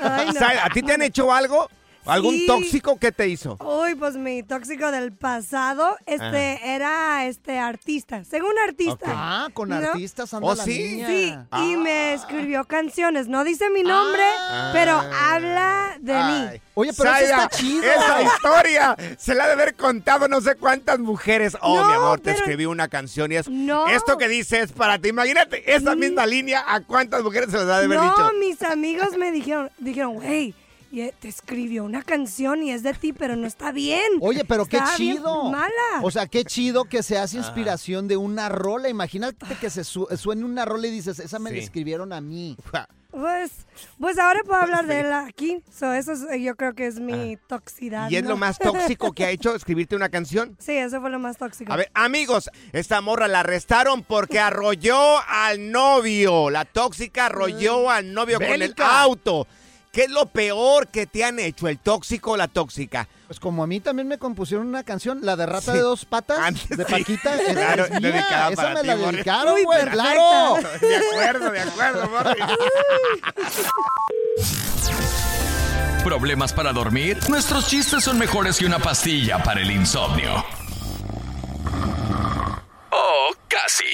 [0.00, 0.28] Ay.
[0.62, 1.68] ¿A ti te han hecho algo?
[2.06, 2.46] ¿Algún Sí.
[2.46, 3.56] tóxico que te hizo?
[3.60, 8.24] Uy, pues mi tóxico del pasado, este, era este artista.
[8.24, 9.06] Según artista.
[9.08, 9.76] Ah, con ¿No?
[9.76, 10.78] artistas anda ¿Oh, la sí?
[10.78, 11.06] niña.
[11.08, 11.78] Sí, y Ah.
[11.78, 13.28] me escribió canciones.
[13.28, 14.70] No dice mi nombre, Ah.
[14.72, 14.92] pero
[15.30, 16.60] habla de mí.
[16.74, 17.82] Oye, pero eso Zaida, está chido.
[17.84, 21.56] Esa historia se la ha de haber contado no sé cuántas mujeres.
[21.60, 23.48] Oh, No, mi amor, te escribí una canción y es.
[23.48, 23.88] No.
[23.88, 25.08] Esto que dice es para ti.
[25.08, 28.30] Imagínate, esa misma línea, ¿a cuántas mujeres se les ha de haber No, dicho?
[28.38, 30.54] mis amigos me dijeron, dijeron, güey,
[30.92, 34.04] y, eh, te escribió una canción y es de ti, pero no está bien.
[34.20, 35.50] Oye, pero qué Está chido.
[35.50, 35.70] mala.
[36.02, 38.88] O sea, qué chido que se hace inspiración de una rola.
[38.88, 42.56] Imagínate que se su- suene una rola y dices, esa me la escribieron a mí.
[43.10, 43.50] Pues,
[43.98, 45.62] pues ahora puedo hablar de él aquí.
[45.74, 48.10] So, eso es- eh, yo creo que es mi toxicidad.
[48.10, 48.30] ¿Y es ¿no?
[48.30, 50.54] lo más tóxico que ha hecho escribirte una canción?
[50.58, 51.72] Sí, eso fue lo más tóxico.
[51.72, 56.50] A ver, amigos, esta morra la arrestaron porque arrolló al novio.
[56.50, 59.46] La tóxica arrolló al novio con el auto.
[59.96, 63.08] ¿Qué es lo peor que te han hecho, el tóxico o la tóxica?
[63.28, 65.78] Pues como a mí también me compusieron una canción, la de Rata Sí.
[65.78, 66.92] de dos patas, Antes de sí.
[66.92, 68.00] Paquita, esa Claro, es mía.
[68.00, 69.12] dedicada Esa para me ti, la Morris.
[69.12, 70.56] dedicaron, Uy, güey, claro.
[70.82, 72.10] De acuerdo, de acuerdo.
[76.04, 77.18] ¿Problemas para dormir?
[77.30, 80.44] Nuestros chistes son mejores que una pastilla para el insomnio.
[82.90, 83.84] Oh, casi.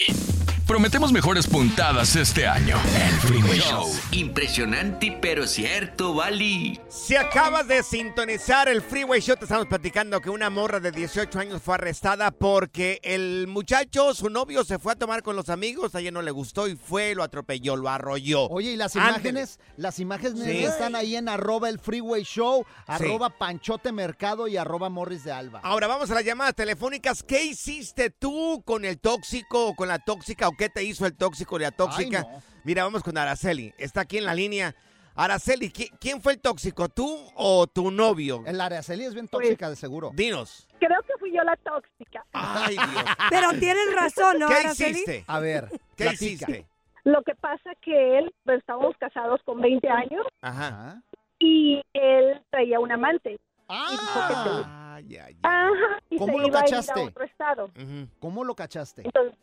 [0.67, 2.79] Prometemos mejores puntadas este año.
[2.95, 3.87] El Freeway Show.
[4.13, 6.81] Impresionante, pero cierto, Bali.
[6.89, 11.39] Si acabas de sintonizar el Freeway Show, te estamos platicando que una morra de 18
[11.39, 15.95] años fue arrestada porque el muchacho, su novio, se fue a tomar con los amigos,
[15.95, 18.47] a ella no le gustó y fue, lo atropelló, lo arrolló.
[18.49, 20.65] Oye, y las imágenes, las imágenes Sí.
[20.65, 25.61] están ahí en arroba el freeway show, arroba panchote mercado y arroba morris de alba.
[25.65, 27.23] Ahora vamos a las llamadas telefónicas.
[27.23, 31.17] ¿Qué hiciste tú con el tóxico o con la tóxica o qué te hizo el
[31.17, 32.25] tóxico o la tóxica?
[32.29, 32.43] Ay, no.
[32.65, 33.73] Mira, vamos con Araceli.
[33.79, 34.75] Está aquí en la línea.
[35.15, 36.89] Araceli, ¿qui- ¿quién fue el tóxico?
[36.89, 38.43] ¿Tú o tu novio?
[38.47, 40.11] El Araceli es bien tóxica, de seguro.
[40.15, 40.67] Dinos.
[40.79, 42.25] Creo que fui yo la tóxica.
[42.33, 43.05] Ay, Dios.
[43.31, 44.91] Pero tienes razón, ¿no, ¿Qué Araceli?
[44.93, 45.25] hiciste?
[45.27, 46.13] A ver, ¿Qué platica.
[46.25, 46.67] hiciste?
[47.05, 51.03] Lo que pasa que él, pues, estábamos casados con 20 años Ajá.
[51.41, 53.39] Y él traía un amante.
[53.69, 55.37] Ah, Ay, ay, ay.
[55.43, 57.01] Ajá, y ¿Cómo se lo iba a ir cachaste?
[57.01, 57.65] a otro estado.
[57.67, 58.09] Ujú.
[58.21, 59.03] ¿cómo lo cachaste?
[59.05, 59.37] Entonces,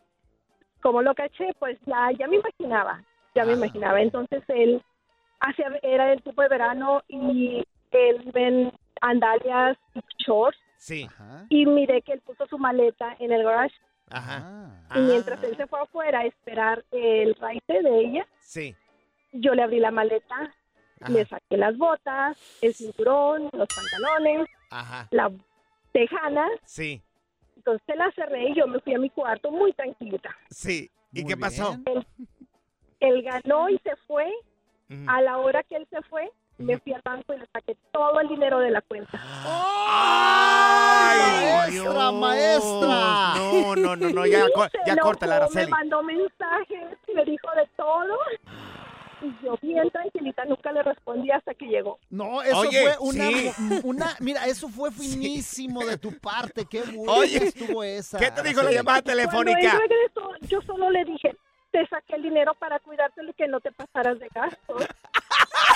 [0.81, 3.03] como lo caché, pues ya, ya me imaginaba,
[3.35, 4.01] ya me imaginaba.
[4.01, 4.81] Entonces él
[5.39, 11.03] hacía, era el tiempo de verano y él ven andalias y shorts Sí.
[11.09, 11.45] Ajá.
[11.49, 13.75] y miré que él puso su maleta en el garage
[14.11, 14.41] Ajá.
[14.89, 14.97] Ah.
[14.97, 18.75] y mientras él se fue afuera a esperar el raite de ella, Sí.
[19.33, 20.53] yo le abrí la maleta,
[21.01, 21.11] Ajá.
[21.11, 25.07] le saqué las botas, el cinturón, los pantalones, Ajá.
[25.11, 25.29] la
[25.91, 27.01] tejana, Sí.
[27.59, 30.35] Entonces la cerré y yo me fui a mi cuarto muy tranquilita.
[30.49, 30.89] Sí.
[31.11, 31.75] ¿Y Muy qué pasó?
[32.99, 34.31] Él ganó y se fue.
[35.07, 38.19] A la hora que él se fue, me fui al banco y le saqué todo
[38.21, 39.19] el dinero de la cuenta.
[39.21, 41.19] ¡Ay,
[41.69, 42.13] maestra, Dios!
[42.15, 43.33] maestra!
[43.35, 44.47] No, no, no, no, ya,
[45.01, 45.69] corta la Me Araceli.
[45.71, 48.17] mandó mensajes y me dijo de todo.
[49.21, 51.99] Y yo bien tranquilita, nunca le respondí hasta que llegó.
[52.09, 53.51] No, eso Oye, fue una, sí.
[53.83, 56.65] una- Mira, eso fue finísimo de tu parte.
[56.65, 58.17] Qué bueno Oye, estuvo esa.
[58.17, 59.77] ¿qué te dijo la llamada Cuando él telefónica?
[59.79, 61.35] regresó, yo solo le dije,
[61.79, 64.85] te saqué el dinero para cuidártelo y que no te pasaras de gastos.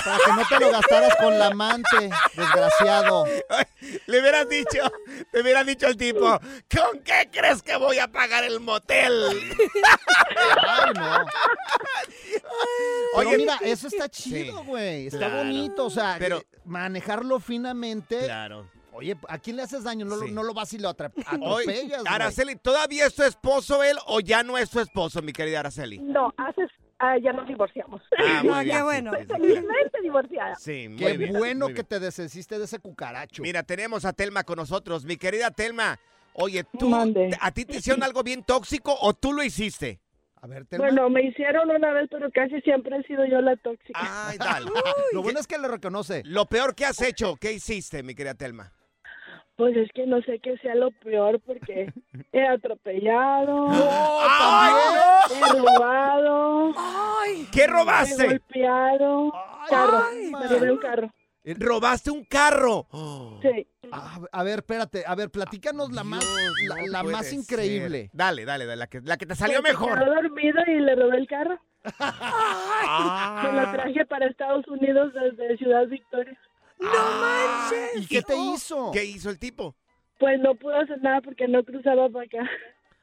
[0.04, 3.24] Para que no te lo gastaras con la amante, desgraciado.
[4.06, 4.80] Le hubieras dicho,
[5.32, 6.38] le hubieras dicho al tipo,
[6.70, 9.24] ¿con qué crees que voy a pagar el motel?
[10.66, 11.24] Ay, no.
[13.16, 15.06] Pero Oye, mira, eso está chido, güey.
[15.06, 15.36] Está claro.
[15.38, 15.86] bonito.
[15.86, 18.18] O sea, Pero- eh, manejarlo finamente.
[18.24, 18.68] Claro.
[18.96, 20.04] Oye, ¿a quién le haces daño?
[20.06, 20.30] No, lo- Sí.
[20.32, 20.96] no lo vas y lo Oye,
[21.34, 22.02] atropellas.
[22.06, 25.98] Araceli, ¿todavía es tu esposo él o ya no es tu esposo, mi querida Araceli?
[25.98, 28.00] No, haces, ah, ya nos divorciamos.
[28.16, 29.12] Ah, muy No, bien, qué bueno.
[29.12, 30.54] Felizmente divorciada.
[30.54, 31.86] Sí, muy Qué bien, bueno muy que bien.
[31.88, 33.42] te deshiciste de ese cucaracho.
[33.42, 35.04] Mira, tenemos a Telma con nosotros.
[35.04, 35.98] Mi querida Telma,
[36.34, 37.36] oye, ¿tú, Mande.
[37.40, 40.00] ¿a ti te hicieron algo bien tóxico o tú lo hiciste?
[40.40, 40.84] A ver, Telma.
[40.86, 43.98] Bueno, me hicieron una vez, pero casi siempre he sido yo la tóxica.
[44.28, 44.70] Ay, dale.
[45.12, 46.22] Lo bueno es que lo reconoce.
[46.26, 48.70] Lo peor que has hecho, ¿qué hiciste, mi querida Telma?
[49.56, 51.92] Pues es que no sé qué sea lo peor porque
[52.32, 54.72] he atropellado, ¡Ay,
[55.32, 57.48] he robado, ¡Ay!
[57.52, 58.26] ¿Qué he robaste?
[58.26, 59.32] golpeado.
[59.70, 61.10] Carro, me robé un carro.
[61.46, 62.86] ¿Robaste un carro?
[63.42, 63.66] Sí.
[63.92, 65.04] A, a ver, espérate.
[65.06, 66.24] A ver, platícanos la más,
[66.68, 67.38] la, No la más ser.
[67.38, 68.08] increíble.
[68.14, 69.98] Dale, dale, dale, la que, la que te salió Porque mejor.
[69.98, 71.58] Quedó dormido y le robé el carro.
[72.00, 73.50] Ah.
[73.52, 76.36] Me lo traje para Estados Unidos desde Ciudad Victoria.
[76.84, 78.02] ¡No manches!
[78.02, 78.90] ¿Y qué te hizo?
[78.92, 79.74] ¿Qué hizo el tipo?
[80.18, 82.50] Pues no pude hacer nada porque no cruzaba para acá.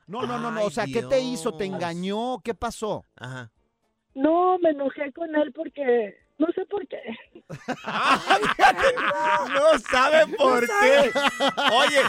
[0.07, 0.59] No, no, no, no.
[0.61, 1.53] Ay, O sea, ¿qué te hizo?
[1.55, 2.39] ¿Te engañó?
[2.43, 3.05] ¿Qué pasó?
[3.17, 3.51] Ajá.
[4.13, 7.01] No, me enojé con él porque no sé por qué.
[9.53, 11.11] No saben por qué.
[11.73, 12.01] Oye,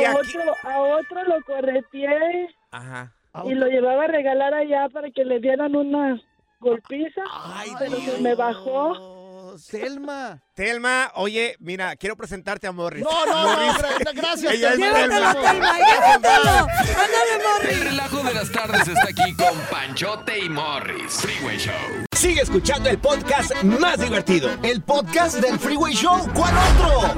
[0.00, 0.36] y A aquí...
[0.38, 3.12] otro, a otro lo correteé Ajá.
[3.44, 6.20] y lo llevaba a regalar allá para que le dieran una
[6.60, 8.14] golpiza, Ay, pero Dios.
[8.16, 9.15] se me bajó.
[9.58, 10.42] Selma.
[10.54, 13.02] Telma, oye, mira, quiero presentarte a Morris.
[13.04, 13.48] No, no, no.
[13.52, 13.76] Morris.
[13.82, 14.98] gra- gracias, Ella es Telma.
[14.98, 15.50] ¡Llévatelo, Telma.
[15.50, 15.78] Telma!
[15.78, 16.50] ¡Llévatelo!
[16.50, 17.88] ¡Ándale, El Morri!
[17.88, 21.12] relajo de las tardes está aquí con Panchote y Morris.
[21.20, 21.72] Freeway Show.
[22.16, 24.50] Sigue escuchando el podcast más divertido.
[24.62, 26.28] El podcast del Freeway Show.
[26.34, 27.14] ¿Cuál otro?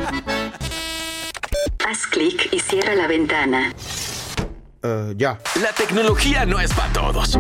[1.89, 3.73] Haz clic y cierra la ventana.
[5.17, 5.39] ya.
[5.63, 7.39] La tecnología no es para todos.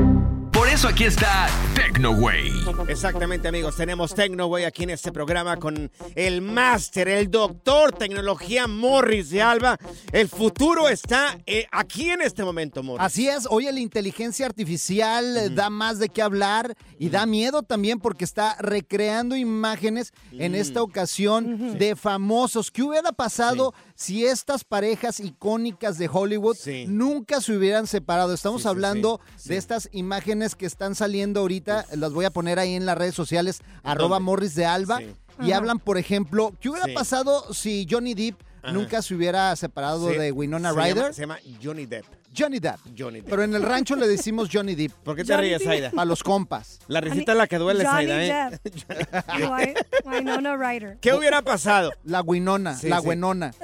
[0.79, 2.53] Eso aquí está TecnoWay.
[2.87, 3.75] Exactamente, amigos.
[3.75, 9.77] Tenemos TecnoWay aquí en este programa con el máster, el doctor tecnología Morris de Alba.
[10.13, 13.05] El futuro está eh, aquí en este momento, Morris.
[13.05, 17.65] Así es, oye, la inteligencia artificial eh, da más de qué hablar y da miedo
[17.65, 22.71] también porque está recreando imágenes en esta ocasión de famosos.
[22.71, 26.85] ¿Qué hubiera pasado si estas parejas icónicas de Hollywood Sí.
[26.87, 28.33] nunca se hubieran separado?
[28.33, 29.59] Estamos Sí, sí, hablando sí, de sí.
[29.59, 33.61] estas imágenes que están saliendo ahorita, las voy a poner ahí en las redes sociales,
[33.83, 35.07] arroba Morris de Alba, Sí.
[35.43, 36.93] y hablan, por ejemplo, ¿qué hubiera Sí.
[36.93, 38.73] pasado si Johnny Depp Ajá.
[38.73, 40.17] nunca se hubiera separado Sí.
[40.17, 41.15] de Winona Se llama- Ryder?
[41.15, 42.05] se llama Johnny Depp.
[42.37, 42.79] Johnny Depp.
[42.97, 43.31] Johnny Depp.
[43.31, 44.93] Pero en el rancho le decimos Johnny Depp.
[45.03, 45.67] ¿Por qué te Johnny ríes.
[45.67, 45.91] Aida?
[45.97, 46.79] A los compas.
[46.87, 48.61] La risita es la que duele, Johnny Zaida, ¿eh?
[48.63, 48.75] Depp.
[50.07, 50.99] Winona Ryder.
[51.01, 51.91] ¿Qué hubiera pasado?
[52.05, 53.07] La Winona, Sí, la sí.
[53.09, 53.55] Winona.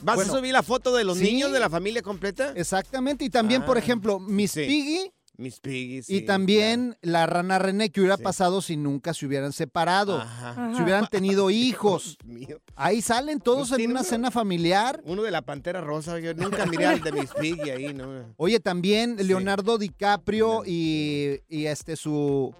[0.00, 0.32] ¿Vas Bueno.
[0.32, 1.24] a subir la foto de los Sí.
[1.24, 2.52] niños de la familia completa?
[2.56, 3.24] Exactamente.
[3.24, 4.64] Y también, por Ah, ejemplo, Miss sí.
[4.66, 6.08] Piggy Mis piggies.
[6.08, 10.20] y también la rana René, que hubiera pasado si nunca se hubieran separado.
[10.20, 10.72] Ajá.
[10.76, 12.16] Si hubieran tenido hijos.
[12.24, 12.60] Mío.
[12.76, 15.00] Ahí salen todos en tiene una uno- cena familiar.
[15.04, 16.18] Uno de la pantera rosa.
[16.20, 18.32] Yo nunca miré al de Miss Piggy ahí, ¿no?
[18.36, 22.54] Oye, también Leonardo DiCaprio y, y este su,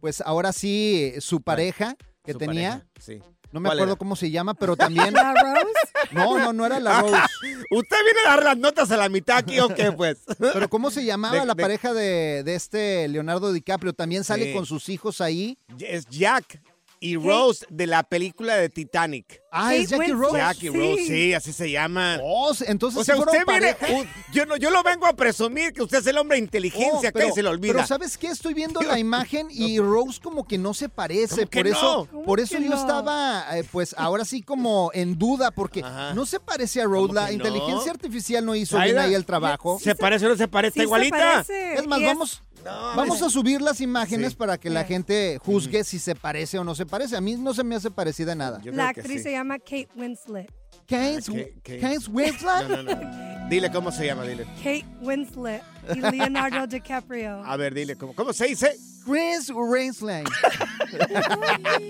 [0.00, 2.70] pues ahora sí, su pareja que Su tenía.
[2.70, 3.20] pareja, Sí.
[3.50, 3.98] No me ¿Cuál acuerdo era?
[3.98, 5.12] cómo se llama, pero también.
[5.14, 6.12] ¿La Rose?
[6.12, 7.16] No, no, no era la Rose.
[7.70, 10.18] ¿Usted viene a dar las notas a la mitad aquí o qué, pues?
[10.38, 13.92] Pero ¿cómo se llamaba De- la de- pareja de, de este Leonardo DiCaprio?
[13.92, 14.52] También sale Sí.
[14.54, 15.58] con sus hijos ahí.
[15.80, 16.60] Es Jack
[17.00, 19.42] y Rose de la película de Titanic.
[19.50, 20.20] Ah, es Jackie Winslet.
[20.20, 20.36] Rose.
[20.38, 20.68] Jack y sí.
[20.68, 22.20] Rose, sí, así se llaman.
[22.22, 25.82] Oh, entonces O sea, usted viene, uh, yo, no, yo lo vengo a presumir que
[25.82, 27.72] usted es el hombre de inteligencia Oh, y se le olvida.
[27.72, 28.26] Pero ¿sabes qué?
[28.28, 31.46] Estoy viendo la imagen y Rose como que no se parece.
[31.46, 32.22] ¿Cómo que Por eso, no?
[32.24, 32.76] por ¿Cómo eso yo no?
[32.76, 36.12] estaba, eh, pues ahora sí como en duda, porque Ajá.
[36.14, 37.08] no se parece a Rose.
[37.08, 37.32] ¿Cómo La no?
[37.32, 39.78] inteligencia artificial no hizo Zaida, bien ahí el trabajo.
[39.82, 40.74] ¿Se parece o no se parece?
[40.74, 41.16] Sí ¿Está se igualita?
[41.46, 41.74] parece.
[41.74, 44.36] Es más, Y vamos, No, vamos a subir las imágenes Sí.
[44.36, 47.16] para que la gente juzgue si se parece o no se parece.
[47.16, 48.60] A mí no se me hace parecida nada.
[48.64, 49.22] La actriz sí.
[49.24, 50.50] se llama Kate Winslet.
[50.86, 51.78] Kate, ¿qué- qué?
[51.78, 52.68] Kate Winslet.
[52.68, 53.48] No, no, no.
[53.48, 54.44] Dile cómo se llama, dile.
[54.56, 55.62] Kate Winslet
[55.94, 57.42] y Leonardo DiCaprio.
[57.44, 58.76] A ver, dile, ¿cómo, cómo se dice?
[59.06, 60.26] Chris Winslet.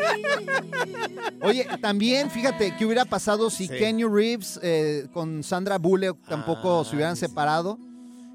[1.42, 3.76] Oye, también fíjate qué hubiera pasado si Sí.
[3.76, 7.26] Kenny Reeves eh, con Sandra Bullock tampoco Ah, se hubieran sí.
[7.26, 7.78] separado.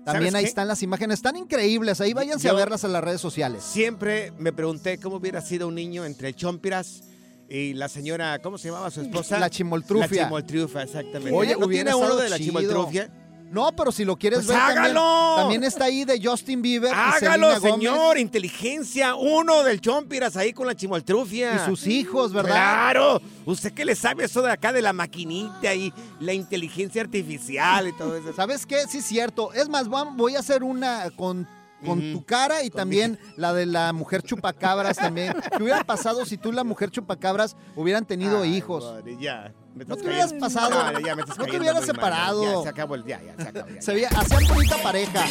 [0.05, 0.49] También ¿Sabes ahí qué?
[0.49, 2.01] están las imágenes, están increíbles.
[2.01, 3.63] Ahí váyanse Yo- a verlas en las redes sociales.
[3.63, 7.03] Siempre me pregunté cómo hubiera sido un niño entre Chompiras
[7.49, 9.39] y la señora, ¿cómo se llamaba su esposa?
[9.39, 10.07] La chimoltrufia.
[10.21, 11.31] La chimoltrufia, exactamente.
[11.37, 13.09] Oye, ¿no hubiera tiene uno de la chimoltrufia?
[13.53, 15.35] No, pero si lo quieres Pues ver hágalo.
[15.37, 19.13] también está ahí de Justin Bieber y Hágalo, Gómez señor, inteligencia.
[19.15, 21.55] Uno del Chompiras ahí con la chimoltrufia.
[21.55, 22.49] y sus hijos, ¿verdad?
[22.51, 23.21] Claro.
[23.45, 27.93] Usted que le sabe eso de acá de la maquinita y la inteligencia artificial y
[27.93, 28.33] todo eso.
[28.33, 28.87] ¿Sabes qué?
[28.89, 29.53] Sí, es cierto.
[29.53, 31.47] Es más, voy a hacer una con,
[31.83, 35.33] con tu cara y también la de la mujer chupacabras también.
[35.57, 38.83] ¿Qué hubiera pasado si tú y la mujer chupacabras hubieran tenido Ay, hijos?
[38.83, 39.53] buddy, ya.
[39.75, 40.45] Me No te hubieras cayendo.
[40.45, 40.91] pasado.
[40.93, 42.43] No, ya me estás No te hubieras separado.
[42.43, 43.03] Ya, se acabó el...
[43.05, 43.67] Ya, ya, se acabó.
[43.69, 43.81] ya.
[43.81, 45.25] Se veía, hacían bonita pareja.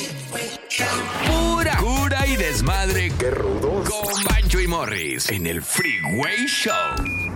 [1.26, 3.12] Pura cura y desmadre.
[3.18, 3.88] ¡Qué rudos!
[3.88, 6.72] Con Bancho y Morris en el Freeway Show.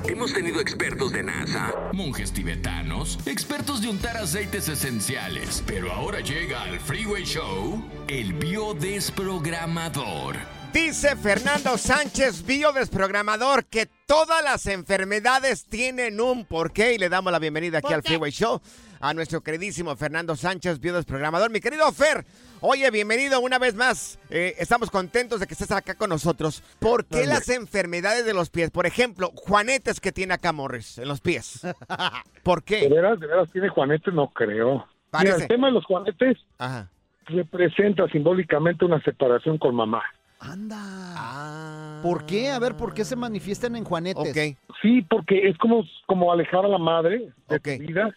[0.09, 5.65] Hemos tenido expertos de NASA, monjes tibetanos, expertos de untar aceites esenciales.
[5.67, 10.37] Pero ahora llega al Freeway Show el biodesprogramador.
[10.73, 17.41] Dice Fernando Sánchez, biodesprogramador, que todas las enfermedades tienen un porqué y le damos la
[17.41, 18.61] bienvenida aquí al Freeway Show
[19.01, 21.51] a nuestro queridísimo Fernando Sánchez, biodesprogramador.
[21.51, 22.25] Mi querido Fer,
[22.61, 24.19] oye, bienvenido una vez más.
[24.31, 26.63] Eh, estamos contentos de que estés acá con nosotros.
[26.79, 28.71] ¿Por qué las enfermedades de los pies?
[28.71, 31.61] Por ejemplo, Juanetes que tiene acá Morris en los pies.
[32.43, 32.89] ¿Por ¿De qué?
[32.89, 34.13] veras, de veras tiene juanetes?
[34.15, 34.87] No creo.
[35.11, 35.35] Parece.
[35.35, 36.89] Mira, el tema de los juanetes Ajá.
[37.27, 40.03] representa simbólicamente una separación con mamá.
[40.39, 42.01] Anda.
[42.03, 42.51] ¿Por qué?
[42.51, 44.57] A ver, ¿por qué se manifiestan en juanetes?
[44.83, 47.63] Sí, porque es como, como alejar a la madre de Ok.
[47.79, 48.15] tu vida,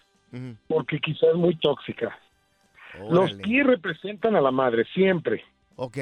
[0.68, 2.18] porque quizás es muy tóxica.
[3.10, 5.44] Los pies representan a la madre, siempre.
[5.76, 5.98] Ok,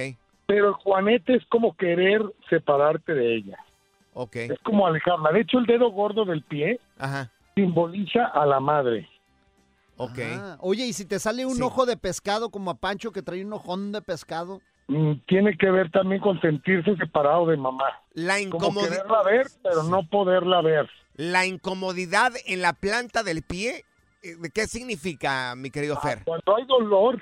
[0.45, 3.57] Pero el juanete es como querer separarte de ella.
[4.13, 4.35] ok.
[4.37, 5.31] Es como alejarla.
[5.31, 7.29] De hecho, el dedo gordo del pie Ajá.
[7.55, 9.07] simboliza a la madre.
[9.97, 10.19] Ok.
[10.23, 11.61] Ah, oye, ¿y si te sale un Sí.
[11.63, 14.61] ojo de pescado como a Pancho que trae un ojón de pescado?
[14.87, 17.83] Mm, Tiene que ver también con sentirse separado de mamá.
[18.13, 18.89] La Como incomodidad.
[19.03, 20.89] quererla ver, pero no poderla ver.
[21.15, 23.83] La incomodidad en la planta del pie,
[24.53, 26.23] ¿qué significa, mi querido Fer?
[26.25, 27.21] Cuando hay dolor,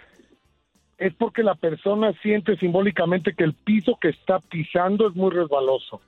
[0.97, 6.01] es porque la persona siente simbólicamente que el piso que está pisando es muy resbaloso.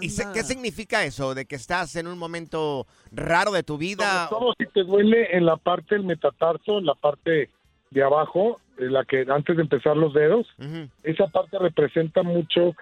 [0.00, 1.34] ¿Y se- qué significa eso?
[1.34, 4.28] ¿De que estás en un momento raro de tu vida?
[4.28, 7.50] Sobre todo si te duele en la parte del metatarso, en la parte
[7.90, 10.88] de abajo, en la que antes de empezar los dedos, Ujú.
[11.02, 12.74] esa parte representa mucho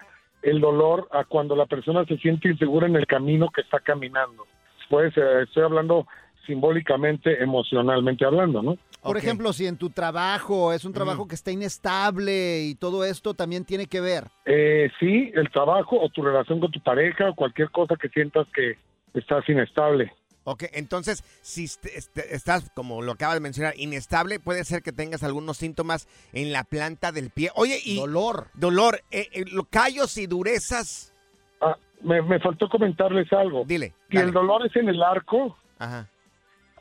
[0.43, 4.45] el dolor a cuando la persona se siente insegura en el camino que está caminando.
[4.89, 6.07] Pues eh, estoy hablando
[6.47, 8.77] simbólicamente, emocionalmente hablando, ¿no?
[9.03, 13.33] Por ejemplo, si en tu trabajo es un trabajo que está inestable y todo esto
[13.35, 14.25] también tiene que ver.
[14.45, 18.47] Eh, sí, el trabajo o tu relación con tu pareja o cualquier cosa que sientas
[18.53, 18.77] que
[19.13, 20.11] estás inestable.
[20.43, 24.91] Ok, entonces, si est- est- estás, como lo acabas de mencionar, inestable, puede ser que
[24.93, 27.51] tengas algunos síntomas en la planta del pie.
[27.55, 27.97] Oye, y...
[27.97, 28.47] Dolor.
[28.53, 31.13] Dolor, eh, eh, lo- callos y durezas.
[31.61, 33.63] Ah, me, me faltó comentarles algo.
[33.65, 33.93] Dile.
[34.09, 34.27] Si dale.
[34.29, 36.07] el dolor es en el arco, Ajá,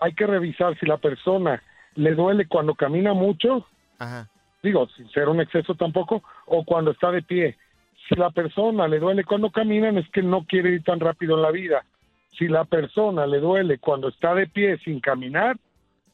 [0.01, 1.63] hay que revisar si la persona
[1.95, 3.67] le duele cuando camina mucho,
[3.99, 4.29] ajá.
[4.63, 7.57] digo, sin ser un exceso tampoco, o cuando está de pie.
[8.09, 11.43] Si la persona le duele cuando caminan, es que no quiere ir tan rápido en
[11.43, 11.85] la vida.
[12.39, 15.57] Si la persona le duele cuando está de pie sin caminar,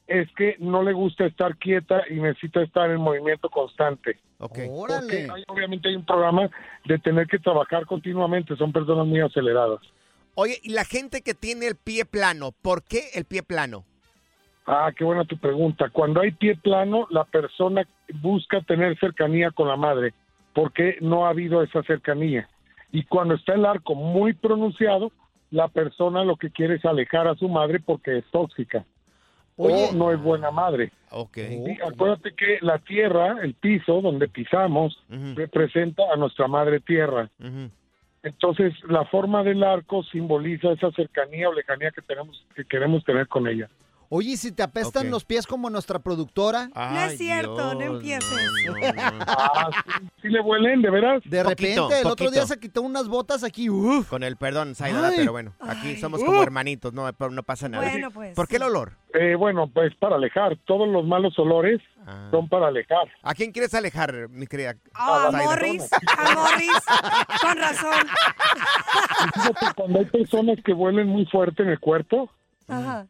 [0.07, 4.17] es que no le gusta estar quieta y necesita estar en movimiento constante.
[4.39, 4.59] Ok.
[4.69, 4.99] Órale.
[5.01, 6.49] Porque hay- obviamente hay un programa
[6.85, 9.79] de tener que trabajar continuamente, son personas muy aceleradas.
[10.35, 13.85] Oye, y la gente que tiene el pie plano, ¿por qué el pie plano?
[14.65, 15.89] Ah, qué buena tu pregunta.
[15.89, 17.87] Cuando hay pie plano, la persona
[18.21, 20.13] busca tener cercanía con la madre,
[20.53, 22.49] porque no ha habido esa cercanía.
[22.91, 25.11] Y cuando está el arco muy pronunciado,
[25.51, 28.85] la persona lo que quiere es alejar a su madre porque es tóxica.
[29.55, 29.89] Oye.
[29.89, 30.91] O no es buena madre.
[31.11, 31.35] Ok.
[31.35, 34.97] Sí, acuérdate que la tierra, el piso donde pisamos,
[35.35, 37.29] representa a nuestra madre tierra.
[37.39, 37.69] ujú.
[38.23, 43.27] Entonces, la forma del arco simboliza esa cercanía o lejanía que tenemos que queremos tener
[43.27, 43.69] con ella.
[44.09, 46.69] Oye, ¿y si te apestan los pies como nuestra productora?
[46.75, 48.23] No es cierto, no empieces.
[49.27, 51.21] Ah, ¿sí, sí le huelen, de veras?
[51.25, 53.69] De Poquito, repente, el otro día se quitó unas botas aquí.
[53.69, 54.07] Uf.
[54.09, 55.13] Con el perdón, Zaida, Ay.
[55.17, 55.97] pero bueno, aquí Ay.
[55.97, 57.89] somos como hermanitos, no, no pasa nada.
[57.89, 58.35] Bueno, pues.
[58.35, 58.93] ¿Por qué el olor?
[59.13, 60.57] Eh, bueno, pues para alejar.
[60.65, 62.27] Todos los malos olores Ah.
[62.31, 63.07] son para alejar.
[63.21, 64.75] ¿A quién quieres alejar, mi querida?
[64.93, 65.31] Ah, a?
[65.31, 68.07] Morris, a Morris, con razón.
[69.33, 72.29] Fíjate, cuando hay personas que huelen muy fuerte en el cuerpo,
[72.67, 73.07] Ajá.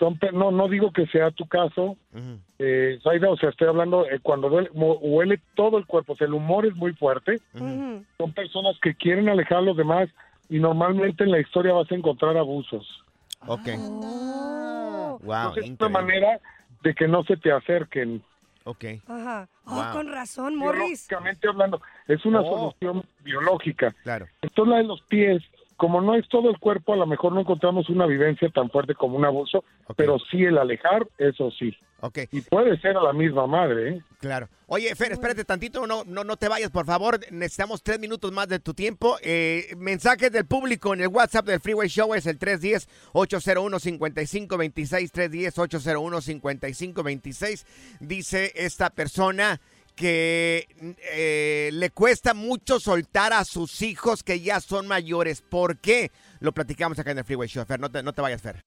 [0.00, 2.38] Son no no digo que sea tu caso, Ujú.
[2.58, 6.16] eh, Zaida, o sea, estoy hablando eh, cuando duele- mo- huele todo el cuerpo, o
[6.16, 8.02] sea, el humor es muy fuerte, Ujú.
[8.18, 10.08] son personas que quieren alejar a los demás
[10.48, 13.04] y normalmente en la historia vas a encontrar abusos.
[13.46, 13.68] Ok.
[13.78, 15.18] Oh.
[15.22, 16.40] Wow, Entonces, es una manera
[16.82, 18.22] de que no se te acerquen.
[18.64, 18.84] Ok.
[19.06, 19.48] Ajá.
[19.66, 19.92] Oh, Wow.
[19.92, 21.06] con razón, Morris.
[21.08, 22.72] Biológicamente hablando, es una Oh.
[22.80, 23.94] solución biológica.
[24.02, 24.26] Claro.
[24.42, 25.42] Entonces la de los pies,
[25.80, 28.94] como no es todo el cuerpo, a lo mejor no encontramos una vivencia tan fuerte
[28.94, 29.64] como un abuso,
[29.96, 31.74] pero sí el alejar, eso sí.
[32.00, 32.18] Ok.
[32.32, 34.02] Y puede ser a la misma madre, ¿eh?
[34.20, 34.50] Claro.
[34.66, 37.18] Oye, Fer, espérate tantito, no, no, no te vayas, por favor.
[37.30, 39.16] Necesitamos tres minutos más de tu tiempo.
[39.22, 47.64] Eh, mensajes del público en el WhatsApp del Freeway Show es el 310-801-5526, 310-801-5526.
[48.00, 49.58] Dice esta persona
[50.00, 50.66] que
[51.12, 55.42] eh, le cuesta mucho soltar a sus hijos que ya son mayores.
[55.42, 56.10] ¿Por qué?
[56.38, 57.78] Lo platicamos acá en el Freeway Show, Fer.
[57.78, 58.64] No te, no te vayas, Fer.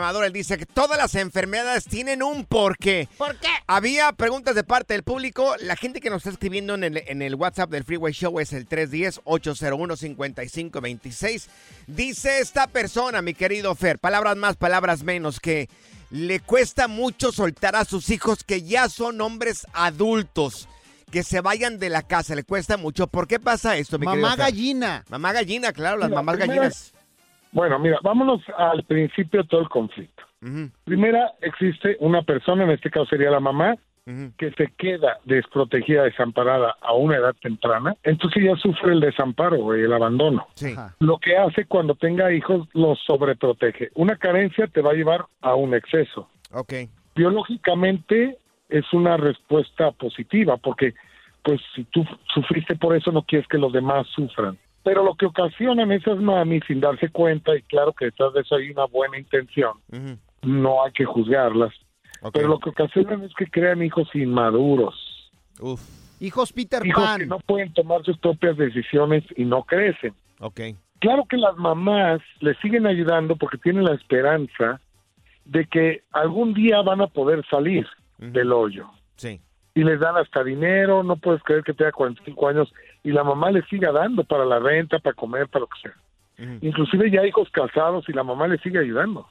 [0.00, 0.24] biodesprogramador.
[0.24, 3.08] Él dice que todas las enfermedades tienen un porqué.
[3.16, 3.48] ¿Por qué?
[3.66, 5.54] Había preguntas de parte del público.
[5.60, 8.52] La gente que nos está escribiendo en el, en el WhatsApp del Freeway Show es
[8.52, 11.46] el 310-801-5526.
[11.86, 15.68] Dice esta persona, mi querido Fer, palabras más, palabras menos, que
[16.10, 20.68] le cuesta mucho soltar a sus hijos que ya son hombres adultos.
[21.10, 23.08] Que se vayan de la casa, le cuesta mucho.
[23.08, 25.04] ¿Por qué pasa esto, mi querido Mamá gallina.
[25.08, 26.92] Mamá gallina, claro, las mamás gallinas.
[27.52, 30.22] Bueno, mira, vámonos al principio de todo el conflicto.
[30.84, 33.76] Primera, existe una persona, en este caso sería la mamá,
[34.38, 39.82] que se queda desprotegida, desamparada a una edad temprana, entonces ya sufre el desamparo, güey,
[39.82, 40.48] el abandono.
[40.98, 43.90] Lo que hace cuando tenga hijos los sobreprotege.
[43.94, 46.28] Una carencia te va a llevar a un exceso.
[47.14, 50.94] Biológicamente es una respuesta positiva, porque
[51.42, 54.58] pues si tú sufriste por eso no quieres que los demás sufran.
[54.82, 58.54] Pero lo que ocasionan esas mami sin darse cuenta, y claro que detrás de eso
[58.54, 59.72] hay una buena intención,
[60.42, 61.72] no hay que juzgarlas,
[62.32, 65.30] pero lo que ocasionan es que crean hijos inmaduros.
[66.20, 67.20] Hijos Peter hijos Pan.
[67.20, 70.14] que no pueden tomar sus propias decisiones y no crecen.
[70.38, 70.60] Ok.
[70.98, 74.80] Claro que las mamás le siguen ayudando porque tienen la esperanza
[75.46, 77.86] de que algún día van a poder salir
[78.18, 78.86] del hoyo.
[79.16, 79.40] Sí.
[79.74, 83.50] Y les dan hasta dinero, no puedes creer que tenga 45 años y la mamá
[83.50, 85.94] le siga dando para la renta, para comer, para lo que sea.
[86.62, 89.26] Inclusive ya hijos casados y la mamá le sigue ayudando.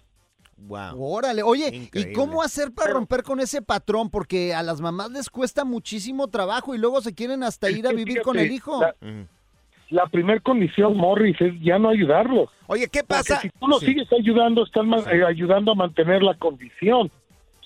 [0.98, 4.10] Órale, oye, ¿y cómo hacer para romper con ese patrón?
[4.10, 7.94] Porque a las mamás les cuesta muchísimo trabajo y luego se quieren hasta ir a
[7.94, 8.82] vivir con el hijo.
[8.82, 8.94] La,
[9.90, 12.50] la primer condición, Morris, es ya no ayudarlos.
[12.68, 13.40] Oye, ¿qué pasa?
[13.42, 17.10] si tú los sigues ayudando, están ma- eh, ayudando a mantener la condición.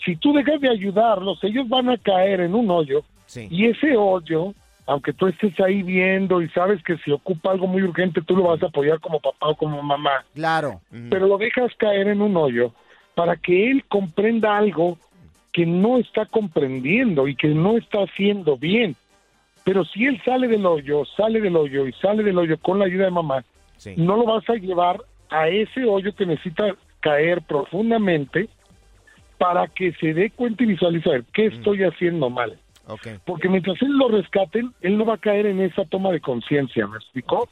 [0.05, 3.03] Si tú dejas de ayudarlos, ellos van a caer en un hoyo.
[3.49, 4.53] Y ese hoyo,
[4.85, 8.43] aunque tú estés ahí viendo y sabes que si ocupa algo muy urgente, tú lo
[8.43, 10.25] vas a apoyar como papá o como mamá.
[10.33, 10.81] Claro.
[11.09, 12.73] Pero lo dejas caer en un hoyo
[13.15, 14.97] para que él comprenda algo
[15.51, 18.95] que no está comprendiendo y que no está haciendo bien.
[19.63, 22.85] Pero si él sale del hoyo, sale del hoyo y sale del hoyo con la
[22.85, 23.45] ayuda de mamá,
[23.95, 28.49] no lo vas a llevar a ese hoyo que necesita caer profundamente
[29.37, 32.57] para que se dé cuenta y visualice a ver, qué estoy haciendo mal.
[32.85, 33.07] Ok.
[33.25, 36.85] Porque mientras él lo rescaten, él no va a caer en esa toma de conciencia,
[36.87, 37.49] ¿me explicó?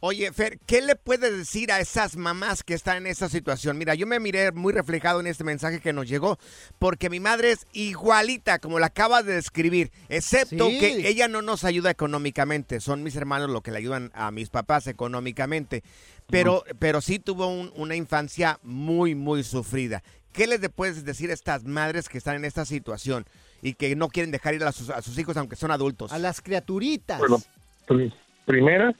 [0.00, 3.78] Oye, Fer, ¿qué le puedes decir a esas mamás que están en esa situación?
[3.78, 6.38] Mira, yo me miré muy reflejado en este mensaje que nos llegó,
[6.78, 10.78] porque mi madre es igualita, como la acabas de describir, excepto Sí.
[10.78, 14.50] que ella no nos ayuda económicamente, son mis hermanos los que le ayudan a mis
[14.50, 15.82] papás económicamente,
[16.28, 20.02] pero, pero sí tuvo un- una infancia muy, muy sufrida.
[20.32, 23.24] ¿Qué les puedes decir a estas madres que están en esta situación
[23.66, 26.12] y que no quieren dejar ir a sus, a sus hijos aunque son adultos?
[26.12, 27.18] A las criaturitas.
[27.18, 27.38] Bueno,
[27.86, 28.12] pri-
[28.44, 28.94] primera,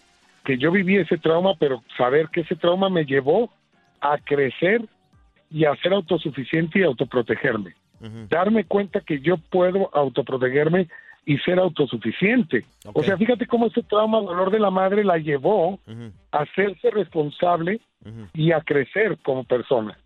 [0.44, 3.50] que yo viví ese trauma, pero saber que ese trauma me llevó
[4.00, 4.84] a crecer
[5.50, 7.74] y a ser autosuficiente y autoprotegerme.
[8.28, 10.88] Darme cuenta que yo puedo autoprotegerme
[11.24, 12.64] y ser autosuficiente.
[12.92, 15.80] O sea, fíjate cómo ese trauma, el dolor de la madre, la llevó
[16.32, 17.80] a hacerse responsable
[18.34, 19.96] y a crecer como persona.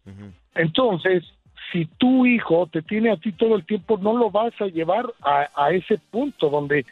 [0.55, 1.25] Entonces,
[1.73, 5.07] si tu hijo te tiene a ti todo el tiempo, no lo vas a llevar
[5.23, 6.85] a, a ese punto donde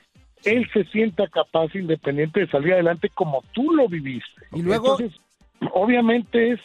[0.44, 4.42] él se sienta capaz, independiente de salir adelante como tú lo viviste.
[4.54, 5.20] Y luego- Entonces,
[5.72, 6.60] obviamente es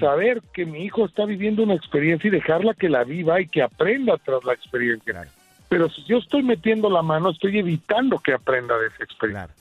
[0.00, 3.62] saber que mi hijo está viviendo una experiencia y dejarla que la viva y que
[3.62, 5.12] aprenda tras la experiencia.
[5.68, 9.54] Pero si yo estoy metiendo la mano, estoy evitando que aprenda de esa experiencia.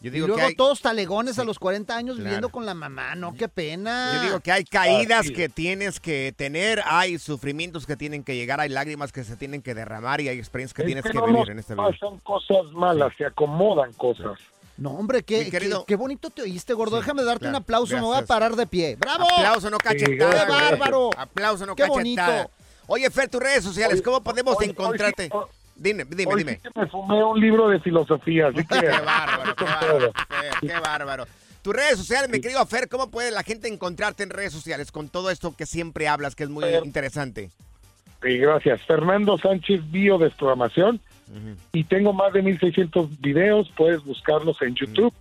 [0.00, 2.24] Yo Y digo luego que hay, todos talegones a los 40 años Claro.
[2.24, 4.12] viviendo con la mamá, no, qué pena.
[4.14, 8.60] yo digo que hay caídas que tienes que tener, hay sufrimientos que tienen que llegar,
[8.60, 11.18] hay lágrimas que se tienen que derramar y hay experiencias que Es tienes que que
[11.18, 11.88] no vivir en esta vida.
[11.90, 14.38] pasan cosas malas, se acomodan cosas.
[14.76, 16.98] No, hombre, qué, querido- qué, qué bonito te oíste, gordo.
[16.98, 18.28] Sí, Déjame darte claro, un aplauso, me voy a gracias.
[18.28, 18.94] parar de pie.
[18.94, 19.24] ¡Bravo!
[19.24, 20.14] Aplauso, no cachetada.
[20.30, 20.44] gracias.
[20.46, 21.10] ¡Qué bárbaro!
[21.16, 21.96] Aplauso, no Qué cachetada.
[22.44, 22.50] bonito.
[22.86, 25.28] Oye, Fer, tus redes sociales, ¿cómo podemos hoy- hoy encontrarte?
[25.78, 26.60] Dime, dime, Hoy dime.
[26.62, 28.80] sí me fumé un libro de filosofía, así que...
[28.80, 31.24] Qué bárbaro, qué bárbaro, Fer, qué bárbaro.
[31.62, 35.08] Tus redes sociales, mi querido Fer, ¿cómo puede la gente encontrarte en redes sociales con
[35.08, 36.84] todo esto que siempre hablas, que es muy Fer.
[36.84, 37.50] interesante?
[38.22, 38.82] Sí, gracias.
[38.86, 41.00] Fernando Sánchez Biodesprogramación.
[41.72, 45.12] Y tengo más de 1600 videos, puedes buscarlos en YouTube.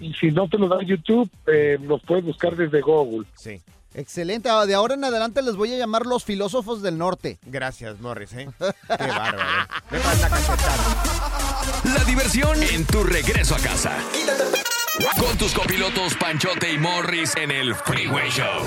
[0.00, 3.26] Y si no te los da YouTube, eh, los puedes buscar desde Google.
[3.34, 3.60] Sí.
[3.94, 4.48] Excelente.
[4.50, 7.38] Ah, De ahora en adelante les voy a llamar los filósofos del norte.
[7.42, 8.48] Gracias, Morris, ¿eh?
[8.58, 9.38] Qué bárbaro.
[9.90, 10.28] Me falta.
[11.96, 13.92] La diversión en tu regreso a casa.
[15.18, 18.62] Con tus copilotos Panchote y Morris en el Freeway Show.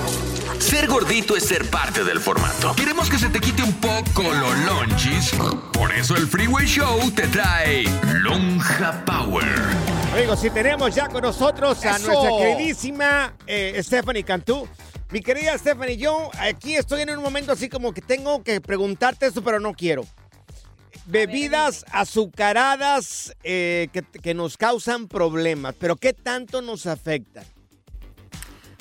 [0.59, 2.75] Ser gordito es ser parte del formato.
[2.75, 5.31] Queremos que se te quite un poco lo lonchis.
[5.71, 7.83] Por eso el Freeway Show te trae
[8.21, 9.45] Lonja Power.
[10.13, 12.07] Amigos, si tenemos ya con nosotros a ¡Eso!
[12.11, 14.67] nuestra queridísima eh, Stephanie Cantú.
[15.09, 19.27] Mi querida Stephanie, yo aquí estoy en un momento así como que tengo que preguntarte
[19.27, 20.05] esto, pero no quiero.
[21.05, 27.45] Bebidas azucaradas eh, que, que nos causan problemas, pero ¿qué tanto nos afectan?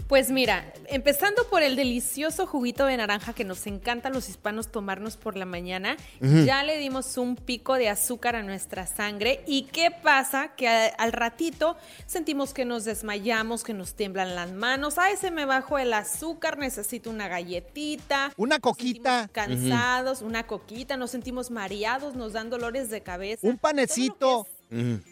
[0.09, 4.69] Pues mira, empezando por el delicioso juguito de naranja que nos encanta a los hispanos
[4.71, 9.43] tomarnos por la mañana, ya le dimos un pico de azúcar a nuestra sangre.
[9.49, 10.55] ¿Y qué pasa?
[10.55, 11.77] Que a- al ratito
[12.07, 14.97] sentimos que nos desmayamos, que nos tiemblan las manos.
[14.97, 18.33] Ay, se me bajó el azúcar, necesito una galletita.
[18.37, 19.29] Una coquita.
[19.33, 23.45] Cansados, una coquita, nos sentimos mareados, nos dan dolores de cabeza.
[23.45, 24.47] Un panecito.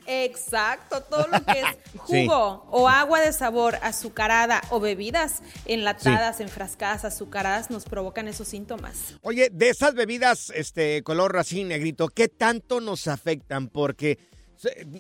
[0.07, 1.67] Exacto, todo lo que es
[1.99, 9.15] jugo o agua de sabor azucarada o bebidas enlatadas, enfrascadas, azucaradas nos provocan esos síntomas.
[9.23, 13.69] Oye, de esas bebidas este color así negrito, ¿qué tanto nos afectan?
[13.69, 14.19] Porque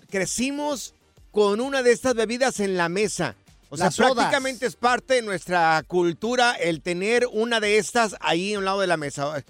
[0.08, 0.94] crecimos
[1.30, 3.34] con una de estas bebidas en la mesa.
[3.70, 8.58] O sea, prácticamente es parte de nuestra cultura el tener una de estas ahí a
[8.58, 9.44] un lado de la mesa.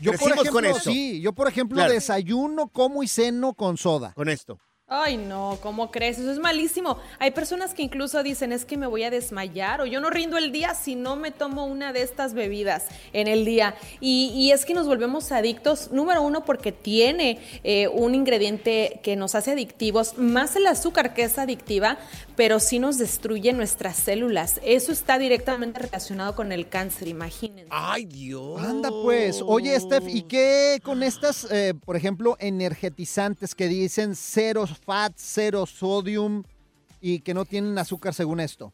[0.00, 1.92] Yo, por ejemplo, con sí, yo, por ejemplo, Claro.
[1.92, 4.12] desayuno, como y ceno con soda.
[4.14, 4.58] Con esto.
[4.90, 6.18] Ay, no, ¿cómo crees?
[6.18, 6.96] Eso es malísimo.
[7.18, 10.38] Hay personas que incluso dicen, es que me voy a desmayar o yo no rindo
[10.38, 13.74] el día si no me tomo una de estas bebidas en el día.
[14.00, 19.14] Y, y es que nos volvemos adictos, número uno, porque tiene eh, un ingrediente que
[19.14, 21.98] nos hace adictivos, más el azúcar que es adictiva,
[22.38, 24.60] pero sí nos destruye nuestras células.
[24.62, 27.66] Eso está directamente relacionado con el cáncer, imagínense.
[27.68, 28.62] Ay, Dios.
[28.62, 29.42] Anda pues.
[29.44, 35.66] Oye, Steph, ¿y qué con estas, eh, por ejemplo, energetizantes que dicen cero fat, cero
[35.66, 36.44] sodium
[37.00, 38.70] y que no tienen azúcar según esto?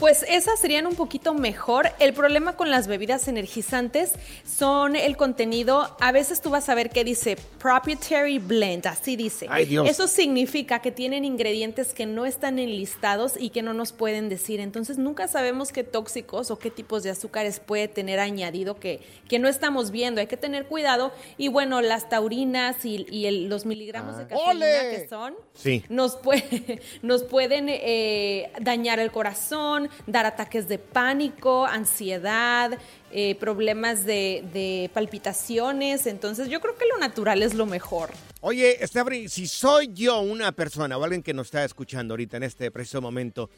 [0.00, 1.90] Pues esas serían un poquito mejor.
[2.00, 5.94] El problema con las bebidas energizantes son el contenido.
[6.00, 9.46] A veces tú vas a ver que dice proprietary blend, así dice.
[9.50, 9.86] Ay, Dios.
[9.86, 14.58] Eso significa que tienen ingredientes que no están enlistados y que no nos pueden decir.
[14.58, 19.38] Entonces nunca sabemos qué tóxicos o qué tipos de azúcares puede tener añadido que, que
[19.38, 20.22] no estamos viendo.
[20.22, 21.12] Hay que tener cuidado.
[21.36, 24.66] Y bueno, las taurinas y, y el- los miligramos de cafeína ¡Ole!
[24.96, 25.84] que son Sí.
[25.90, 32.78] nos, puede, nos pueden eh, dañar el corazón, dar ataques de pánico, ansiedad,
[33.12, 36.06] eh, problemas de, palpitaciones.
[36.06, 38.10] Entonces yo creo que lo natural es lo mejor.
[38.40, 42.44] Oye, Stephanie, si soy yo una persona o alguien que nos está escuchando ahorita en
[42.44, 43.50] este preciso momento,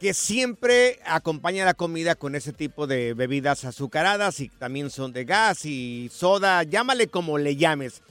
[0.00, 5.24] que siempre acompaña la comida con ese tipo de bebidas azucaradas y también son de
[5.24, 8.02] gas y soda, llámale como le llames,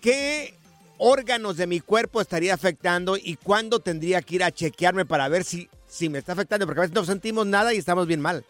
[0.00, 0.54] ¿qué
[1.04, 5.42] órganos de mi cuerpo estaría afectando y cuándo tendría que ir a chequearme para ver
[5.42, 6.64] si, si me está afectando?
[6.66, 8.44] Porque a veces no sentimos nada y estamos bien mal.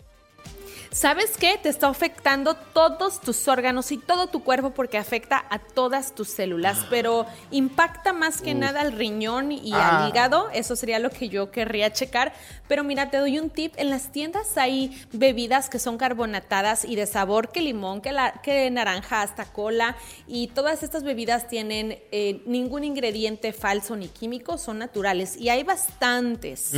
[0.93, 1.59] ¿Sabes qué?
[1.63, 6.29] Te está afectando todos tus órganos y todo tu cuerpo porque afecta a todas tus
[6.29, 8.59] células, pero impacta más que Uf.
[8.59, 10.05] nada al riñón y Ah.
[10.05, 10.51] al hígado.
[10.53, 12.35] Eso sería lo que yo querría checar.
[12.69, 13.73] Pero mira, te doy un tip.
[13.79, 18.43] En las tiendas hay bebidas que son carbonatadas y de sabor que limón, que, la-
[18.43, 19.97] que naranja, hasta cola.
[20.27, 25.39] Y todas estas bebidas tienen eh, ningún ingrediente falso ni químico, son naturales.
[25.39, 26.73] Y hay bastantes.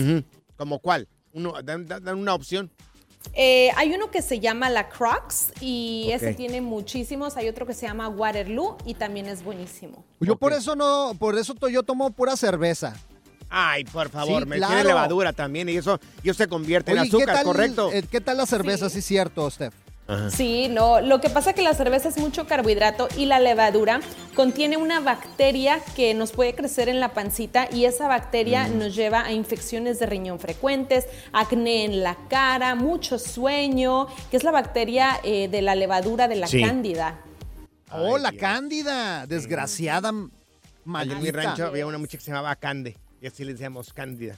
[0.56, 1.08] ¿Como cuál?
[1.32, 2.70] Uno, dan, dan- una opción.
[3.32, 7.36] Eh, hay uno que se llama la Crocs y ese tiene muchísimos.
[7.36, 10.04] Hay otro que se llama Waterloo y también es buenísimo.
[10.20, 12.94] Yo por eso no, por eso yo tomo pura cerveza.
[13.48, 14.74] Ay, por favor, Sí, me claro.
[14.74, 17.90] tiene levadura también y eso, y eso se convierte en Oye, ¿qué azúcar, tal, correcto.
[17.92, 18.90] eh, ¿Qué tal la cerveza?
[18.90, 19.74] Sí, cierto, Steph.
[20.30, 21.00] Sí, no.
[21.00, 24.00] Lo que pasa es que la cerveza es mucho carbohidrato y la levadura
[24.34, 28.78] contiene una bacteria que nos puede crecer en la pancita y esa bacteria Mm.
[28.78, 34.44] nos lleva a infecciones de riñón frecuentes, acné en la cara, mucho sueño, que es
[34.44, 36.60] la bacteria eh, de la levadura de la Sí.
[36.60, 37.20] cándida.
[37.90, 39.26] Oh, la cándida.
[39.26, 40.12] Desgraciada.
[40.94, 42.96] Allí en mi rancho había una muchacha que se llamaba Cande.
[43.22, 44.36] Y así le decíamos Cándida.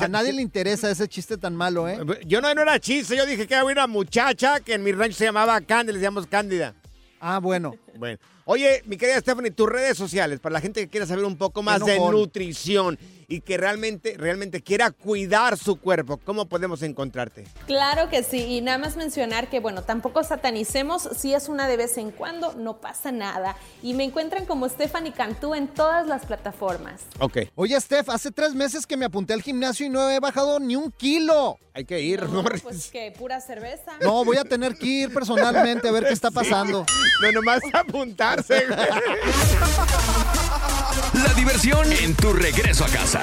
[0.00, 1.98] A nadie le interesa ese chiste tan malo, ¿eh?
[2.26, 5.16] Yo no, no era chiste, yo dije que había una muchacha que en mi rancho
[5.16, 6.74] se llamaba Cándida, le decíamos Cándida.
[7.20, 7.74] Ah, bueno.
[7.96, 8.18] Bueno.
[8.44, 11.62] Oye, mi querida Stephanie, tus redes sociales, para la gente que quiera saber un poco
[11.62, 12.98] más de nutrición
[13.30, 17.44] y que realmente, realmente quiera cuidar su cuerpo, ¿cómo podemos encontrarte?
[17.66, 21.76] Claro que sí, y nada más mencionar que, bueno, tampoco satanicemos, si es una de
[21.76, 23.54] vez en cuando, no pasa nada.
[23.82, 27.02] Y me encuentran como Stephanie Cantú en todas las plataformas.
[27.20, 27.40] Ok.
[27.54, 30.74] Oye, Steph, hace tres meses que me apunté al gimnasio y no he bajado ni
[30.74, 31.58] un kilo.
[31.74, 33.92] Hay que ir, No, pues que pura cerveza.
[34.00, 36.86] No, voy a tener que ir personalmente a ver qué está pasando.
[37.22, 38.64] No, nomás apuntarse.
[41.14, 43.22] La diversión en tu regreso a casa.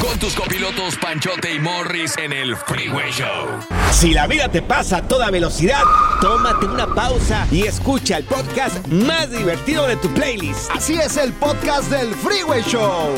[0.00, 3.48] Con tus copilotos Panchote y Morris en el Freeway Show.
[3.92, 5.82] Si la vida te pasa a toda velocidad,
[6.20, 10.70] tómate una pausa y escucha el podcast más divertido de tu playlist.
[10.70, 13.14] Así es el podcast del Freeway Show.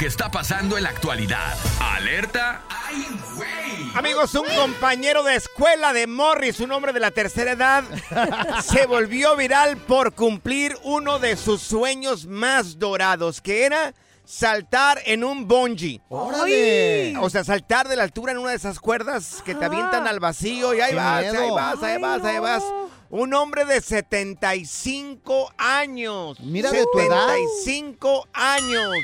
[0.00, 1.58] Que está pasando en la actualidad.
[1.78, 3.92] Alerta, ¡ay, güey!
[3.94, 7.84] Amigos, un compañero de escuela de Morris, un hombre de la tercera edad,
[8.64, 13.92] se volvió viral por cumplir uno de sus sueños más dorados, que era
[14.24, 16.00] saltar en un bungee.
[16.08, 17.14] ¡Órale!
[17.18, 20.18] O sea, saltar de la altura en una de esas cuerdas que te avientan al
[20.18, 22.64] vacío y ahí ¡Qué vas, ahí vas, ahí vas, ahí vas.
[23.10, 26.40] Un hombre de 75 años.
[26.40, 27.26] Mira de tu edad.
[27.26, 28.96] 75 años.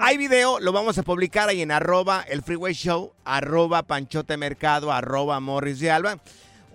[0.00, 4.92] Hay video, lo vamos a publicar ahí en arroba el freeway show, arroba panchote mercado,
[4.92, 6.18] arroba morris de alba.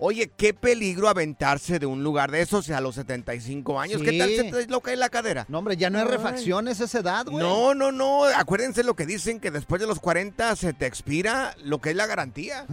[0.04, 4.02] Oye, qué peligro aventarse de un lugar de esos a los 75 años.
[4.02, 5.46] ¿Qué tal se te desloca en la cadera?
[5.48, 7.38] No, hombre, ya no hay refacciones esa edad, güey.
[7.38, 8.24] No, no, no.
[8.24, 11.96] Acuérdense lo que dicen que después de los 40 se te expira lo que es
[11.96, 12.66] la garantía.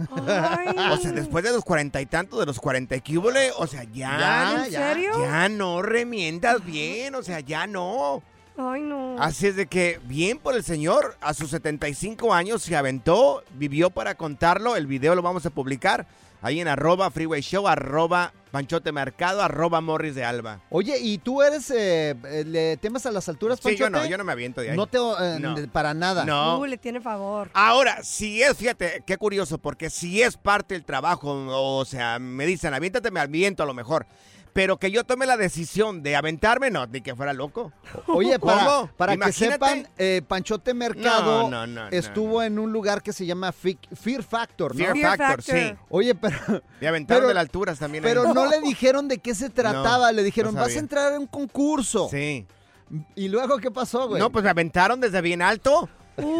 [0.90, 3.84] O sea, después de los cuarenta y tantos, de los 40 y hubo, o sea,
[3.84, 4.18] ya.
[4.18, 4.88] Ya, ¿En ya.
[4.88, 5.12] serio?
[5.22, 8.24] Ya no remiendas bien, o sea, ya no.
[8.62, 9.16] Ay, no.
[9.18, 13.90] Así es de que, bien por el señor, a sus 75 años se aventó, vivió
[13.90, 14.76] para contarlo.
[14.76, 16.06] El video lo vamos a publicar
[16.42, 20.60] ahí en arroba freeway show, arroba panchote mercado, arroba morris de alba.
[20.70, 24.04] Oye, ¿y tú eres, eh, eh, le temes a las alturas, Sí, yo Panchote?
[24.04, 24.76] no, yo no me aviento de ahí.
[24.76, 25.54] No te, eh, No.
[25.54, 26.24] de- para nada.
[26.24, 26.58] No.
[26.58, 27.50] Uh, le tiene favor.
[27.54, 31.30] Ahora, si es, fíjate, qué curioso, porque si es parte del trabajo,
[31.78, 34.06] o sea, me dicen, aviéntate, me aviento a lo mejor.
[34.52, 37.72] Pero que yo tome la decisión de aventarme, no, ni que fuera loco.
[38.08, 38.90] Oye, para, ¿Cómo?
[38.96, 43.12] para que sepan, eh, Panchote Mercado No, no, no, no, estuvo en un lugar que
[43.12, 44.78] se llama Fear Factor, ¿no?
[44.84, 45.56] Fear, Fear Factor, Factor.
[45.58, 45.74] sí.
[45.88, 46.36] Oye, pero,
[46.80, 48.04] Y aventaron Pero- de las alturas también.
[48.04, 48.10] ahí.
[48.10, 50.10] pero no le dijeron de qué se trataba.
[50.12, 52.08] le dijeron, no vas a entrar en un concurso.
[52.10, 52.46] Sí.
[53.14, 54.20] ¿Y luego qué pasó, güey?
[54.20, 55.88] No, pues me aventaron desde bien alto.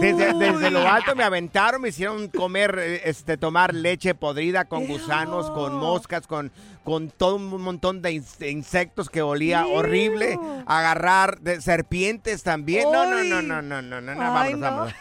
[0.01, 5.51] Desde, desde lo alto me aventaron, me hicieron comer, este, tomar leche podrida con gusanos,
[5.51, 6.51] con moscas, con,
[6.85, 9.73] con todo un montón de ins- de insectos que olía Ew.
[9.75, 10.39] horrible.
[10.67, 12.91] Agarrar de serpientes también.
[12.91, 14.67] No, no, no, no, no, no, no, no, Ay, vámonos, no.
[14.67, 14.95] vámonos.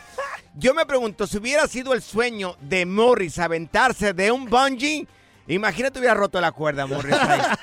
[0.56, 5.08] Yo me pregunto, si hubiera sido el sueño de Morris aventarse de un bungee,
[5.48, 7.16] imagínate hubiera roto la cuerda, Morris.
[7.18, 7.58] ya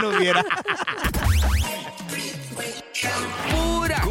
[0.00, 0.44] no hubiera.
[3.50, 4.02] Pura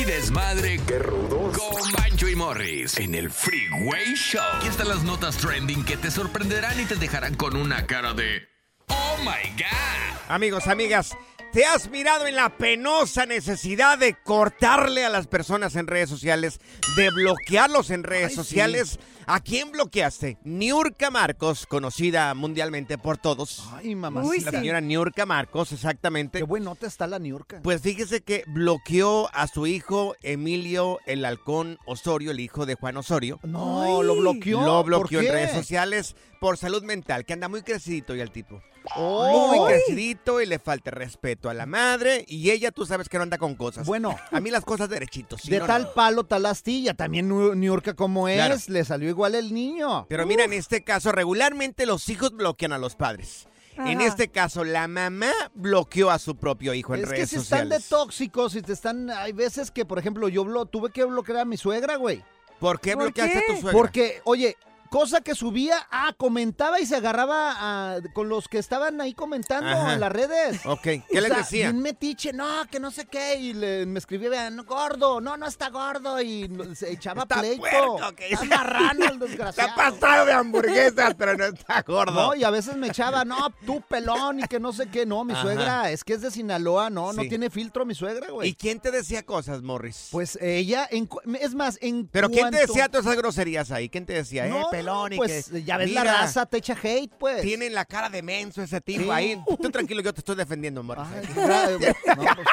[0.00, 0.80] y desmadre.
[0.86, 1.56] ¡Qué rudos!
[1.58, 4.42] Con Bancho y Morris en el Freeway Show.
[4.56, 8.48] Aquí están las notas trending que te sorprenderán y te dejarán con una cara de...
[8.88, 10.20] ¡Oh, my God!
[10.28, 11.16] Amigos, amigas,
[11.52, 16.60] ¿te has mirado en la penosa necesidad de cortarle a las personas en redes sociales,
[16.96, 18.98] de bloquearlos en redes Ay, sociales?
[19.32, 20.38] ¿A quién bloqueaste?
[20.42, 23.62] Niurka Marcos, conocida mundialmente por todos.
[23.74, 24.22] Ay, mamá.
[24.24, 24.56] Uy, La sí.
[24.56, 26.42] señora Niurka Marcos, Qué exactamente.
[26.42, 27.60] buenota está la Niurka.
[27.62, 32.96] Pues fíjese que bloqueó a su hijo Emilio el Halcón Osorio, el hijo de Juan
[32.96, 33.38] Osorio.
[33.44, 34.62] no, lo bloqueó.
[34.62, 38.32] Lo ¿Por bloqueó en redes sociales por salud mental, que anda muy crecidito ya el
[38.32, 38.60] tipo.
[38.96, 39.54] Oh.
[39.54, 42.24] Muy crecidito y le falta respeto a la madre.
[42.26, 43.86] Y ella, tú sabes que no anda con cosas.
[43.86, 44.16] Bueno.
[44.32, 45.42] A mí las cosas derechitos.
[45.42, 45.92] sí, de no, tal no.
[45.92, 46.94] palo, tal astilla.
[46.94, 47.28] También
[47.60, 48.56] Niurka como es, Claro.
[48.68, 50.06] le salió igual el niño.
[50.08, 53.46] Pero mira, en este caso, regularmente los hijos bloquean a los padres.
[53.76, 57.36] En este caso, la mamá bloqueó a su propio hijo en es que redes si
[57.36, 57.88] están de sociales.
[57.88, 59.08] tóxicos, si te están...
[59.08, 62.22] Hay veces que, por ejemplo, yo blo- tuve que bloquear a mi suegra, güey.
[62.58, 63.72] ¿Por qué ¿Por bloqueaste a tu suegra?
[63.72, 64.56] Porque, oye,
[64.90, 69.70] cosa que subía, ah, comentaba y se agarraba ah, con los que estaban ahí comentando
[69.70, 69.94] Ajá.
[69.94, 70.66] en las redes.
[70.66, 71.70] Ok, ¿qué O les sea, decía?
[71.70, 73.36] Bien metiche, no, que no sé qué.
[73.36, 76.20] Y le- me escribía, no, gordo, no, no está gordo.
[76.20, 77.60] Y se echaba pleito.
[77.60, 79.68] puerco, que- Está marrano el desgraciado.
[79.70, 82.12] Está pasado de hamburguesas, pero no está gordo.
[82.12, 85.06] No, y a veces me echaba, no, tú pelón y que no sé qué.
[85.06, 85.42] No, mi Ajá.
[85.42, 88.48] suegra es que es de Sinaloa, no, no tiene filtro mi suegra, güey.
[88.50, 90.08] ¿Y quién te decía cosas, Morris?
[90.10, 91.08] Pues ella, en
[91.40, 93.88] es más, en ¿Pero quién te decía todas esas groserías ahí?
[93.88, 95.12] ¿Quién te decía, eh, pelón?
[95.12, 97.42] y pues que, ya ves la raza, te echa hate, pues.
[97.42, 99.10] Tienen la cara de menso ese tipo Sí.
[99.10, 99.42] ahí.
[99.60, 101.96] Tú tranquilo, yo te estoy defendiendo, no, pues,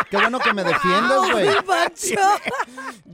[0.09, 1.47] qué bueno que me defiendes, güey.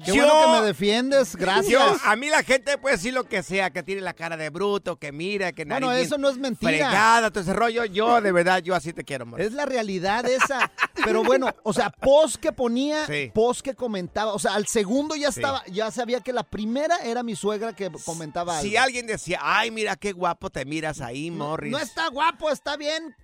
[0.06, 1.70] Qué Yo- bueno que me defiendes, gracias.
[1.72, 4.50] Yo, a mí la gente puede decir lo que sea, que tiene la cara de
[4.50, 6.72] bruto, que mira, que nariz Bueno, eso no es mentira.
[6.72, 7.86] Fregada, todo ese rollo.
[7.86, 9.48] Yo, de verdad, yo así te quiero, Morris.
[9.48, 10.72] Es la realidad esa.
[11.06, 13.32] Pero bueno, o sea, post que ponía, Sí.
[13.34, 14.34] post que comentaba.
[14.34, 15.40] O sea, al segundo ya Sí.
[15.40, 18.70] estaba, ya sabía que la primera era mi suegra que comentaba algo.
[18.70, 21.72] Si alguien decía, ay, mira qué guapo te miras ahí, Morris.
[21.72, 23.16] No está guapo, está bien.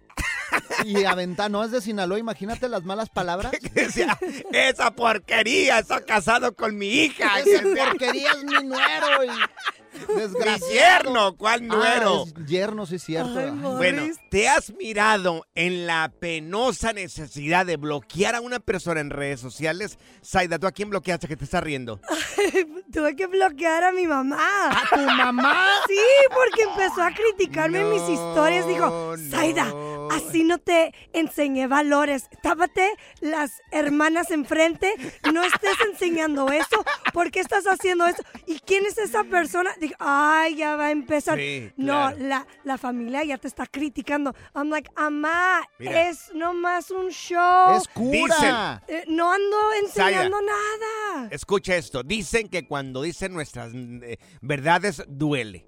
[0.85, 3.51] Y aventar, no es de Sinaloa, imagínate las malas palabras.
[3.73, 4.17] Decía,
[4.51, 7.39] esa porquería, está casado con mi hija.
[7.39, 12.25] Esa porquería es mi nuero y Mi yerno, ¿cuál nuero?
[12.25, 13.37] Ah, es yerno, sí es cierto.
[13.37, 19.09] Ay, Bueno, ¿te has mirado en la penosa necesidad de bloquear a una persona en
[19.09, 19.97] redes sociales?
[20.21, 21.99] Saida, ¿tú a quién bloqueaste que te está riendo?
[22.91, 24.69] Tuve que bloquear a mi mamá.
[24.69, 25.67] ¿A tu mamá?
[25.87, 25.99] Sí,
[26.33, 28.67] porque empezó a criticarme en mis historias.
[28.67, 29.71] Dijo, Zaida,
[30.11, 32.29] así no te enseñé valores.
[32.41, 32.91] Tápate
[33.21, 34.93] las hermanas enfrente.
[35.31, 36.83] No estés enseñando eso.
[37.13, 38.23] ¿Por qué estás haciendo eso?
[38.47, 39.71] ¿Y quién es esa persona?
[39.79, 41.37] Dije, ay, ya va a empezar.
[41.37, 42.17] Sí, no, claro.
[42.19, 44.35] la, la familia ya te está criticando.
[44.55, 46.09] I'm like, mamá, Mira.
[46.09, 47.75] es nomás un show.
[47.77, 48.83] Es cura.
[48.87, 51.27] Eh, no ando enseñando nada.
[51.31, 55.67] Escucha esto, dicen que cuando dicen nuestras eh, verdades duele.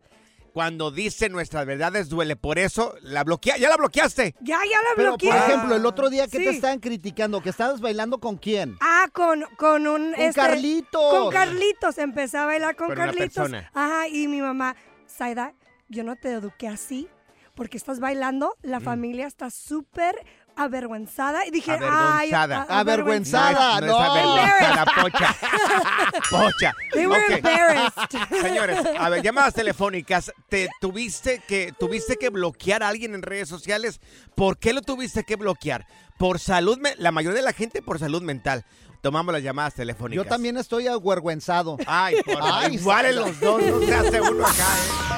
[0.53, 4.35] Cuando dicen nuestras verdades duele, por eso la bloquea, ya la bloqueaste.
[4.41, 5.29] Ya, ya la Pero, bloqueé.
[5.31, 8.75] por ejemplo, el otro día que te estaban criticando, que estabas bailando con quién?
[8.81, 10.13] Ah, con, con un...
[10.13, 11.01] Con Carlitos.
[11.13, 11.97] Con Carlitos.
[11.97, 13.33] Empecé a bailar con Con una Carlitos.
[13.33, 13.71] persona.
[13.73, 14.75] Ajá, y mi mamá,
[15.07, 15.53] Saida,
[15.87, 17.07] yo no te eduqué así
[17.55, 18.55] porque estás bailando.
[18.61, 18.83] La Mm.
[18.83, 20.15] familia está súper
[20.55, 21.45] avergüenzada.
[21.45, 22.31] Y dije, ay...
[22.31, 22.65] Avergonzada.
[22.69, 25.35] a- Avergüenzada, No es, no es avergonzada, pocha.
[26.29, 26.73] Pocha.
[26.93, 27.31] They were Ok.
[27.37, 28.41] embarrassed.
[28.41, 30.31] Señores, a ver, llamadas telefónicas.
[30.49, 33.99] ¿Te tuviste que, tuviste que bloquear a alguien en redes sociales?
[34.35, 35.85] ¿Por qué lo tuviste que bloquear?
[36.17, 38.65] Por salud, la mayoría de la gente por salud mental.
[39.01, 40.23] Tomamos las llamadas telefónicas.
[40.23, 41.75] Yo también estoy avergüenzado.
[41.87, 45.10] Ay, por Ay, igual en los dos, no se hace uno acá, ¿eh?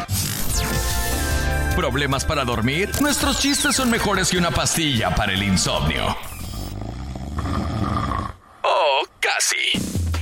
[1.75, 2.89] ¿Problemas para dormir?
[3.01, 6.15] Nuestros chistes son mejores que una pastilla para el insomnio.
[8.61, 9.55] Oh, casi.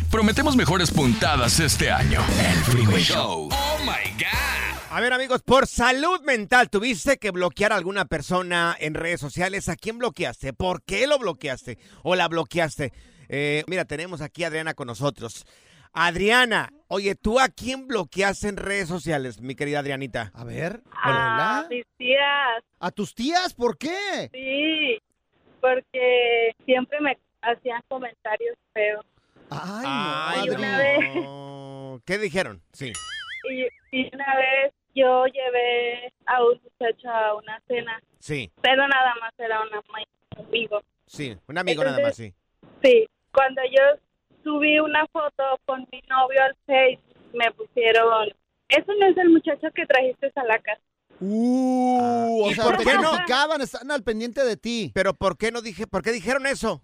[0.09, 2.21] Prometemos mejores puntadas este año.
[2.39, 3.49] El Freeway Show.
[3.51, 4.61] Oh my God.
[4.91, 9.67] A ver, amigos, por salud mental, ¿tuviste que bloquear a alguna persona en redes sociales?
[9.67, 10.53] ¿A quién bloqueaste?
[10.53, 11.77] ¿Por qué lo bloqueaste?
[12.03, 12.93] ¿O la bloqueaste?
[13.27, 15.45] Eh, mira, tenemos aquí a Adriana con nosotros.
[15.93, 20.31] Adriana, oye, ¿tú a quién bloqueaste en redes sociales, mi querida Adrianita?
[20.33, 20.81] A ver.
[21.03, 22.63] A mis tías.
[22.79, 23.53] ¿A tus tías?
[23.53, 24.29] ¿Por qué?
[24.31, 24.97] Sí,
[25.59, 29.05] porque siempre me hacían comentarios feos.
[29.49, 32.01] Ay, Ay, una vez.
[32.05, 32.61] ¿Qué dijeron?
[32.71, 32.93] Sí.
[33.51, 33.63] y,
[33.97, 39.33] y una vez yo llevé a un muchacho a una cena, Sí, pero nada más
[39.37, 39.69] era un
[40.45, 40.81] amigo.
[41.05, 42.33] sí, un amigo nada más, sí.
[42.83, 43.99] Sí, cuando yo
[44.43, 46.99] subí una foto con mi novio al Face,
[47.33, 48.29] me pusieron,
[48.69, 50.81] eso no es el muchacho que trajiste a la casa.
[51.19, 53.11] Uh, o ¿Y sea, por qué no?
[53.11, 54.91] criticaban, están al pendiente de ti.
[54.93, 56.81] Pero ¿por qué no dije, por qué dijeron eso?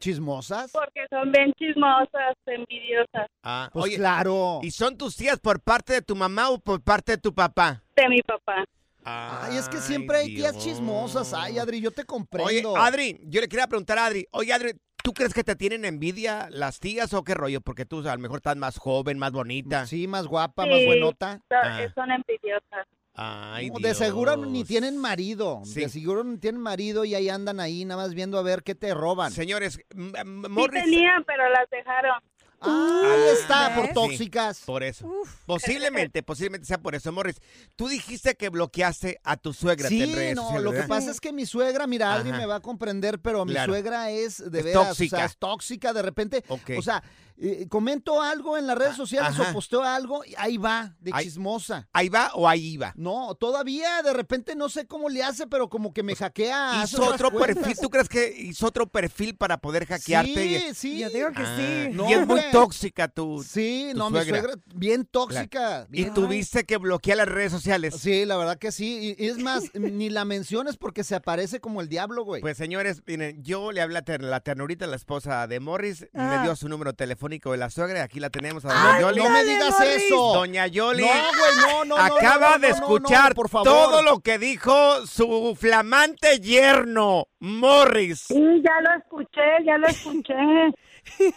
[0.00, 0.70] ¿Chismosas?
[0.72, 3.26] Porque son bien chismosas, envidiosas.
[3.42, 4.60] Ah, Pues claro.
[4.62, 7.82] ¿Y son tus tías por parte de tu mamá o por parte de tu papá?
[7.96, 8.64] De mi papá.
[9.04, 11.32] Ay, es que siempre hay tías chismosas.
[11.32, 12.76] Ay, Adri, yo te Oye, comprendo.
[12.76, 14.72] Adri, yo le quería preguntar a Adri, oye, Adri,
[15.08, 17.62] ¿tú crees que te tienen envidia las tías o qué rollo?
[17.62, 19.86] Porque tú a lo mejor estás más joven, más bonita.
[19.86, 21.32] Sí, más guapa, Sí, más buenota.
[21.48, 21.80] son- Ah.
[21.94, 22.86] Son envidiosas.
[23.14, 25.62] Ay, No, de seguro ni tienen marido.
[25.64, 25.80] Sí.
[25.80, 28.74] De seguro ni tienen marido y ahí andan ahí nada más viendo a ver qué
[28.74, 29.32] te roban.
[29.32, 30.84] Señores, m- m- Sí Morris...
[30.84, 32.20] tenían, pero las dejaron.
[32.60, 34.60] Ahí está, por Sí, tóxicas.
[34.64, 35.08] por eso.
[35.46, 37.12] Posiblemente, posiblemente sea por eso.
[37.12, 37.36] Morris,
[37.76, 41.10] tú dijiste que bloqueaste a tu suegra Sí, en redes no, sociales, lo que pasa
[41.10, 42.38] es que mi suegra, mira, Adri Ajá.
[42.38, 43.72] me va a comprender, pero mi Claro.
[43.72, 45.16] suegra es de Es veras, tóxica.
[45.16, 46.44] o sea, es tóxica de repente.
[46.48, 47.02] O sea,
[47.40, 49.50] eh, comento algo en las redes sociales ajá.
[49.50, 51.88] o posteo algo y ahí va, de Ahí- chismosa.
[51.92, 52.92] ¿Ahí va o ahí iba?
[52.96, 56.82] No, todavía de repente no sé cómo le hace, pero como que me hackea.
[56.82, 57.56] hace ¿Hizo otro cuentas.
[57.62, 57.78] perfil?
[57.80, 60.34] ¿Tú crees que hizo otro perfil para poder hackearte?
[60.34, 60.98] Sí, y- sí.
[60.98, 61.90] Yo digo que Ah, sí.
[61.94, 65.86] No, y es muy tóxica tu Sí, tu no, mi suegra bien tóxica.
[65.92, 67.94] Y bien- tuviste que bloquear las redes sociales.
[68.00, 69.14] Sí, la verdad que sí.
[69.18, 72.40] Y, y es más, ni la menciones porque se aparece como el diablo, güey.
[72.40, 76.36] Pues señores, miren, yo le hablé a ter- la ternurita, la esposa de Morris, Ah.
[76.38, 79.22] me dio su número telefónico de la suegra aquí la tenemos a Doña Ay, Yoli.
[79.22, 80.16] no me digas eso.
[80.34, 83.66] Doña Yoli No, güey, no, no, acaba no, no, de no, no, escuchar por favor.
[83.68, 88.20] todo lo que dijo su flamante yerno, Morris.
[88.28, 90.34] Sí, ya lo escuché, ya lo escuché.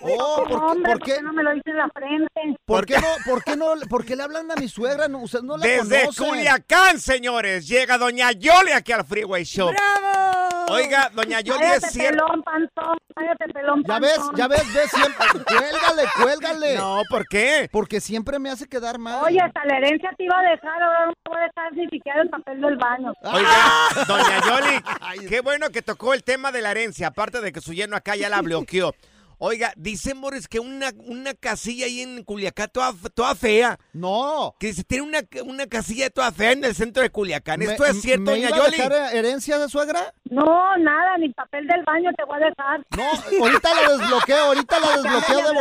[0.02, 1.16] Oh, ¿por qué- hombre, por ¿por qué?
[1.16, 2.58] qué no me lo dice en la frente?
[2.66, 5.08] ¿Por qué no, por qué no, por qué le hablan a mi suegra?
[5.08, 6.28] No, usted no la Desde conocen.
[6.28, 9.70] Culiacán, señores, llega Doña Yoli aquí al Freeway Show.
[10.72, 12.26] Oiga, Doña Yoli es cierto.
[12.26, 15.28] pelón, panzón, cállate, pelón, Ya ves, ya ves, ves siempre.
[15.46, 16.76] Cuélgale, cuélgale.
[16.76, 17.70] No, ¿por qué?
[17.72, 19.24] Porque siempre me hace quedar mal.
[19.24, 22.22] Oye, hasta la herencia te iba a dejar, ahora no voy a dejar ni siquiera
[22.22, 23.14] el papel del baño.
[23.24, 24.42] Oiga, doña
[25.20, 27.96] Yoli, qué bueno que tocó el tema de la herencia, aparte de que su yerno
[27.96, 28.94] acá ya la bloqueó.
[29.44, 33.80] Oiga, dice Morris que una, una casilla ahí en Culiacán toda, toda fea.
[33.92, 34.56] No.
[34.60, 37.58] Que dice, tiene una, una casilla toda fea en el centro de Culiacán.
[37.60, 38.78] Me- ¿Esto es cierto, ¿Me doña iba a Yoli?
[38.78, 40.14] dejar herencia de suegra?
[40.26, 42.86] No, nada, ni papel del baño te voy a dejar.
[42.96, 45.58] No, ahorita la desbloqueo, ahorita la desbloqueo de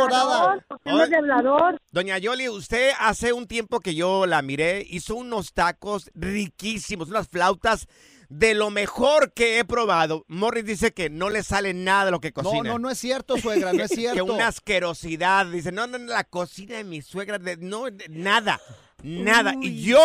[1.15, 1.81] hablador.
[1.91, 7.27] Doña Yoli, usted hace un tiempo que yo la miré, hizo unos tacos riquísimos, unas
[7.27, 7.87] flautas
[8.33, 10.23] de lo mejor que he probado.
[10.29, 12.69] Morris dice que no le sale nada de lo que No, cocina.
[12.69, 14.23] no, no es cierto, suegra, no es que cierto.
[14.23, 15.45] una asquerosidad.
[15.47, 18.57] Dice, no, no, no, la cocina de mi suegra, de- no, de- nada,
[19.03, 19.53] nada.
[19.61, 19.99] Y yo,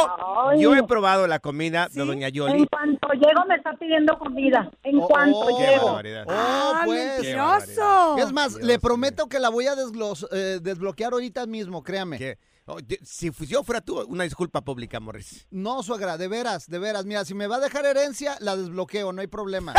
[0.50, 0.60] Ay.
[0.60, 2.66] yo he probado la comida de Doña En Yoli.
[2.66, 4.70] cuanto llego me está pidiendo comida.
[4.82, 5.86] En cuanto oh, Qué llego.
[5.86, 7.20] Oh, Ah, pues.
[7.20, 8.18] Qué barbaridad.
[8.18, 12.18] Es más, le prometo que la voy a desglos- eh, desbloquear ahorita mismo, créame.
[12.18, 12.55] Que- oh, de-
[13.02, 15.46] si fu- yo fuera tú, una disculpa pública, Morris.
[15.50, 17.04] No, suegra, de veras, de veras.
[17.04, 19.72] Mira, si me va a dejar herencia, la desbloqueo, no hay problema.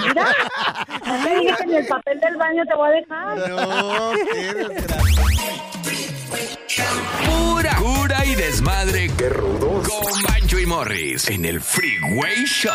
[0.00, 0.26] Mira,
[1.66, 3.48] ni el papel del baño te voy a dejar.
[3.48, 5.51] No, qué
[7.24, 9.10] Pura cura y desmadre.
[9.16, 9.88] Qué rudos.
[9.88, 12.72] Con Bancho y Morris en el Freeway Show.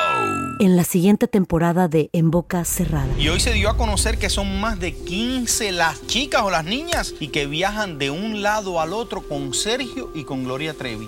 [0.60, 3.08] En la siguiente temporada de En Boca Cerrada.
[3.18, 6.66] Y hoy se dio a conocer que son más de 15 las chicas o las
[6.66, 11.08] niñas y que viajan de un lado al otro con Sergio y con Gloria Trevi.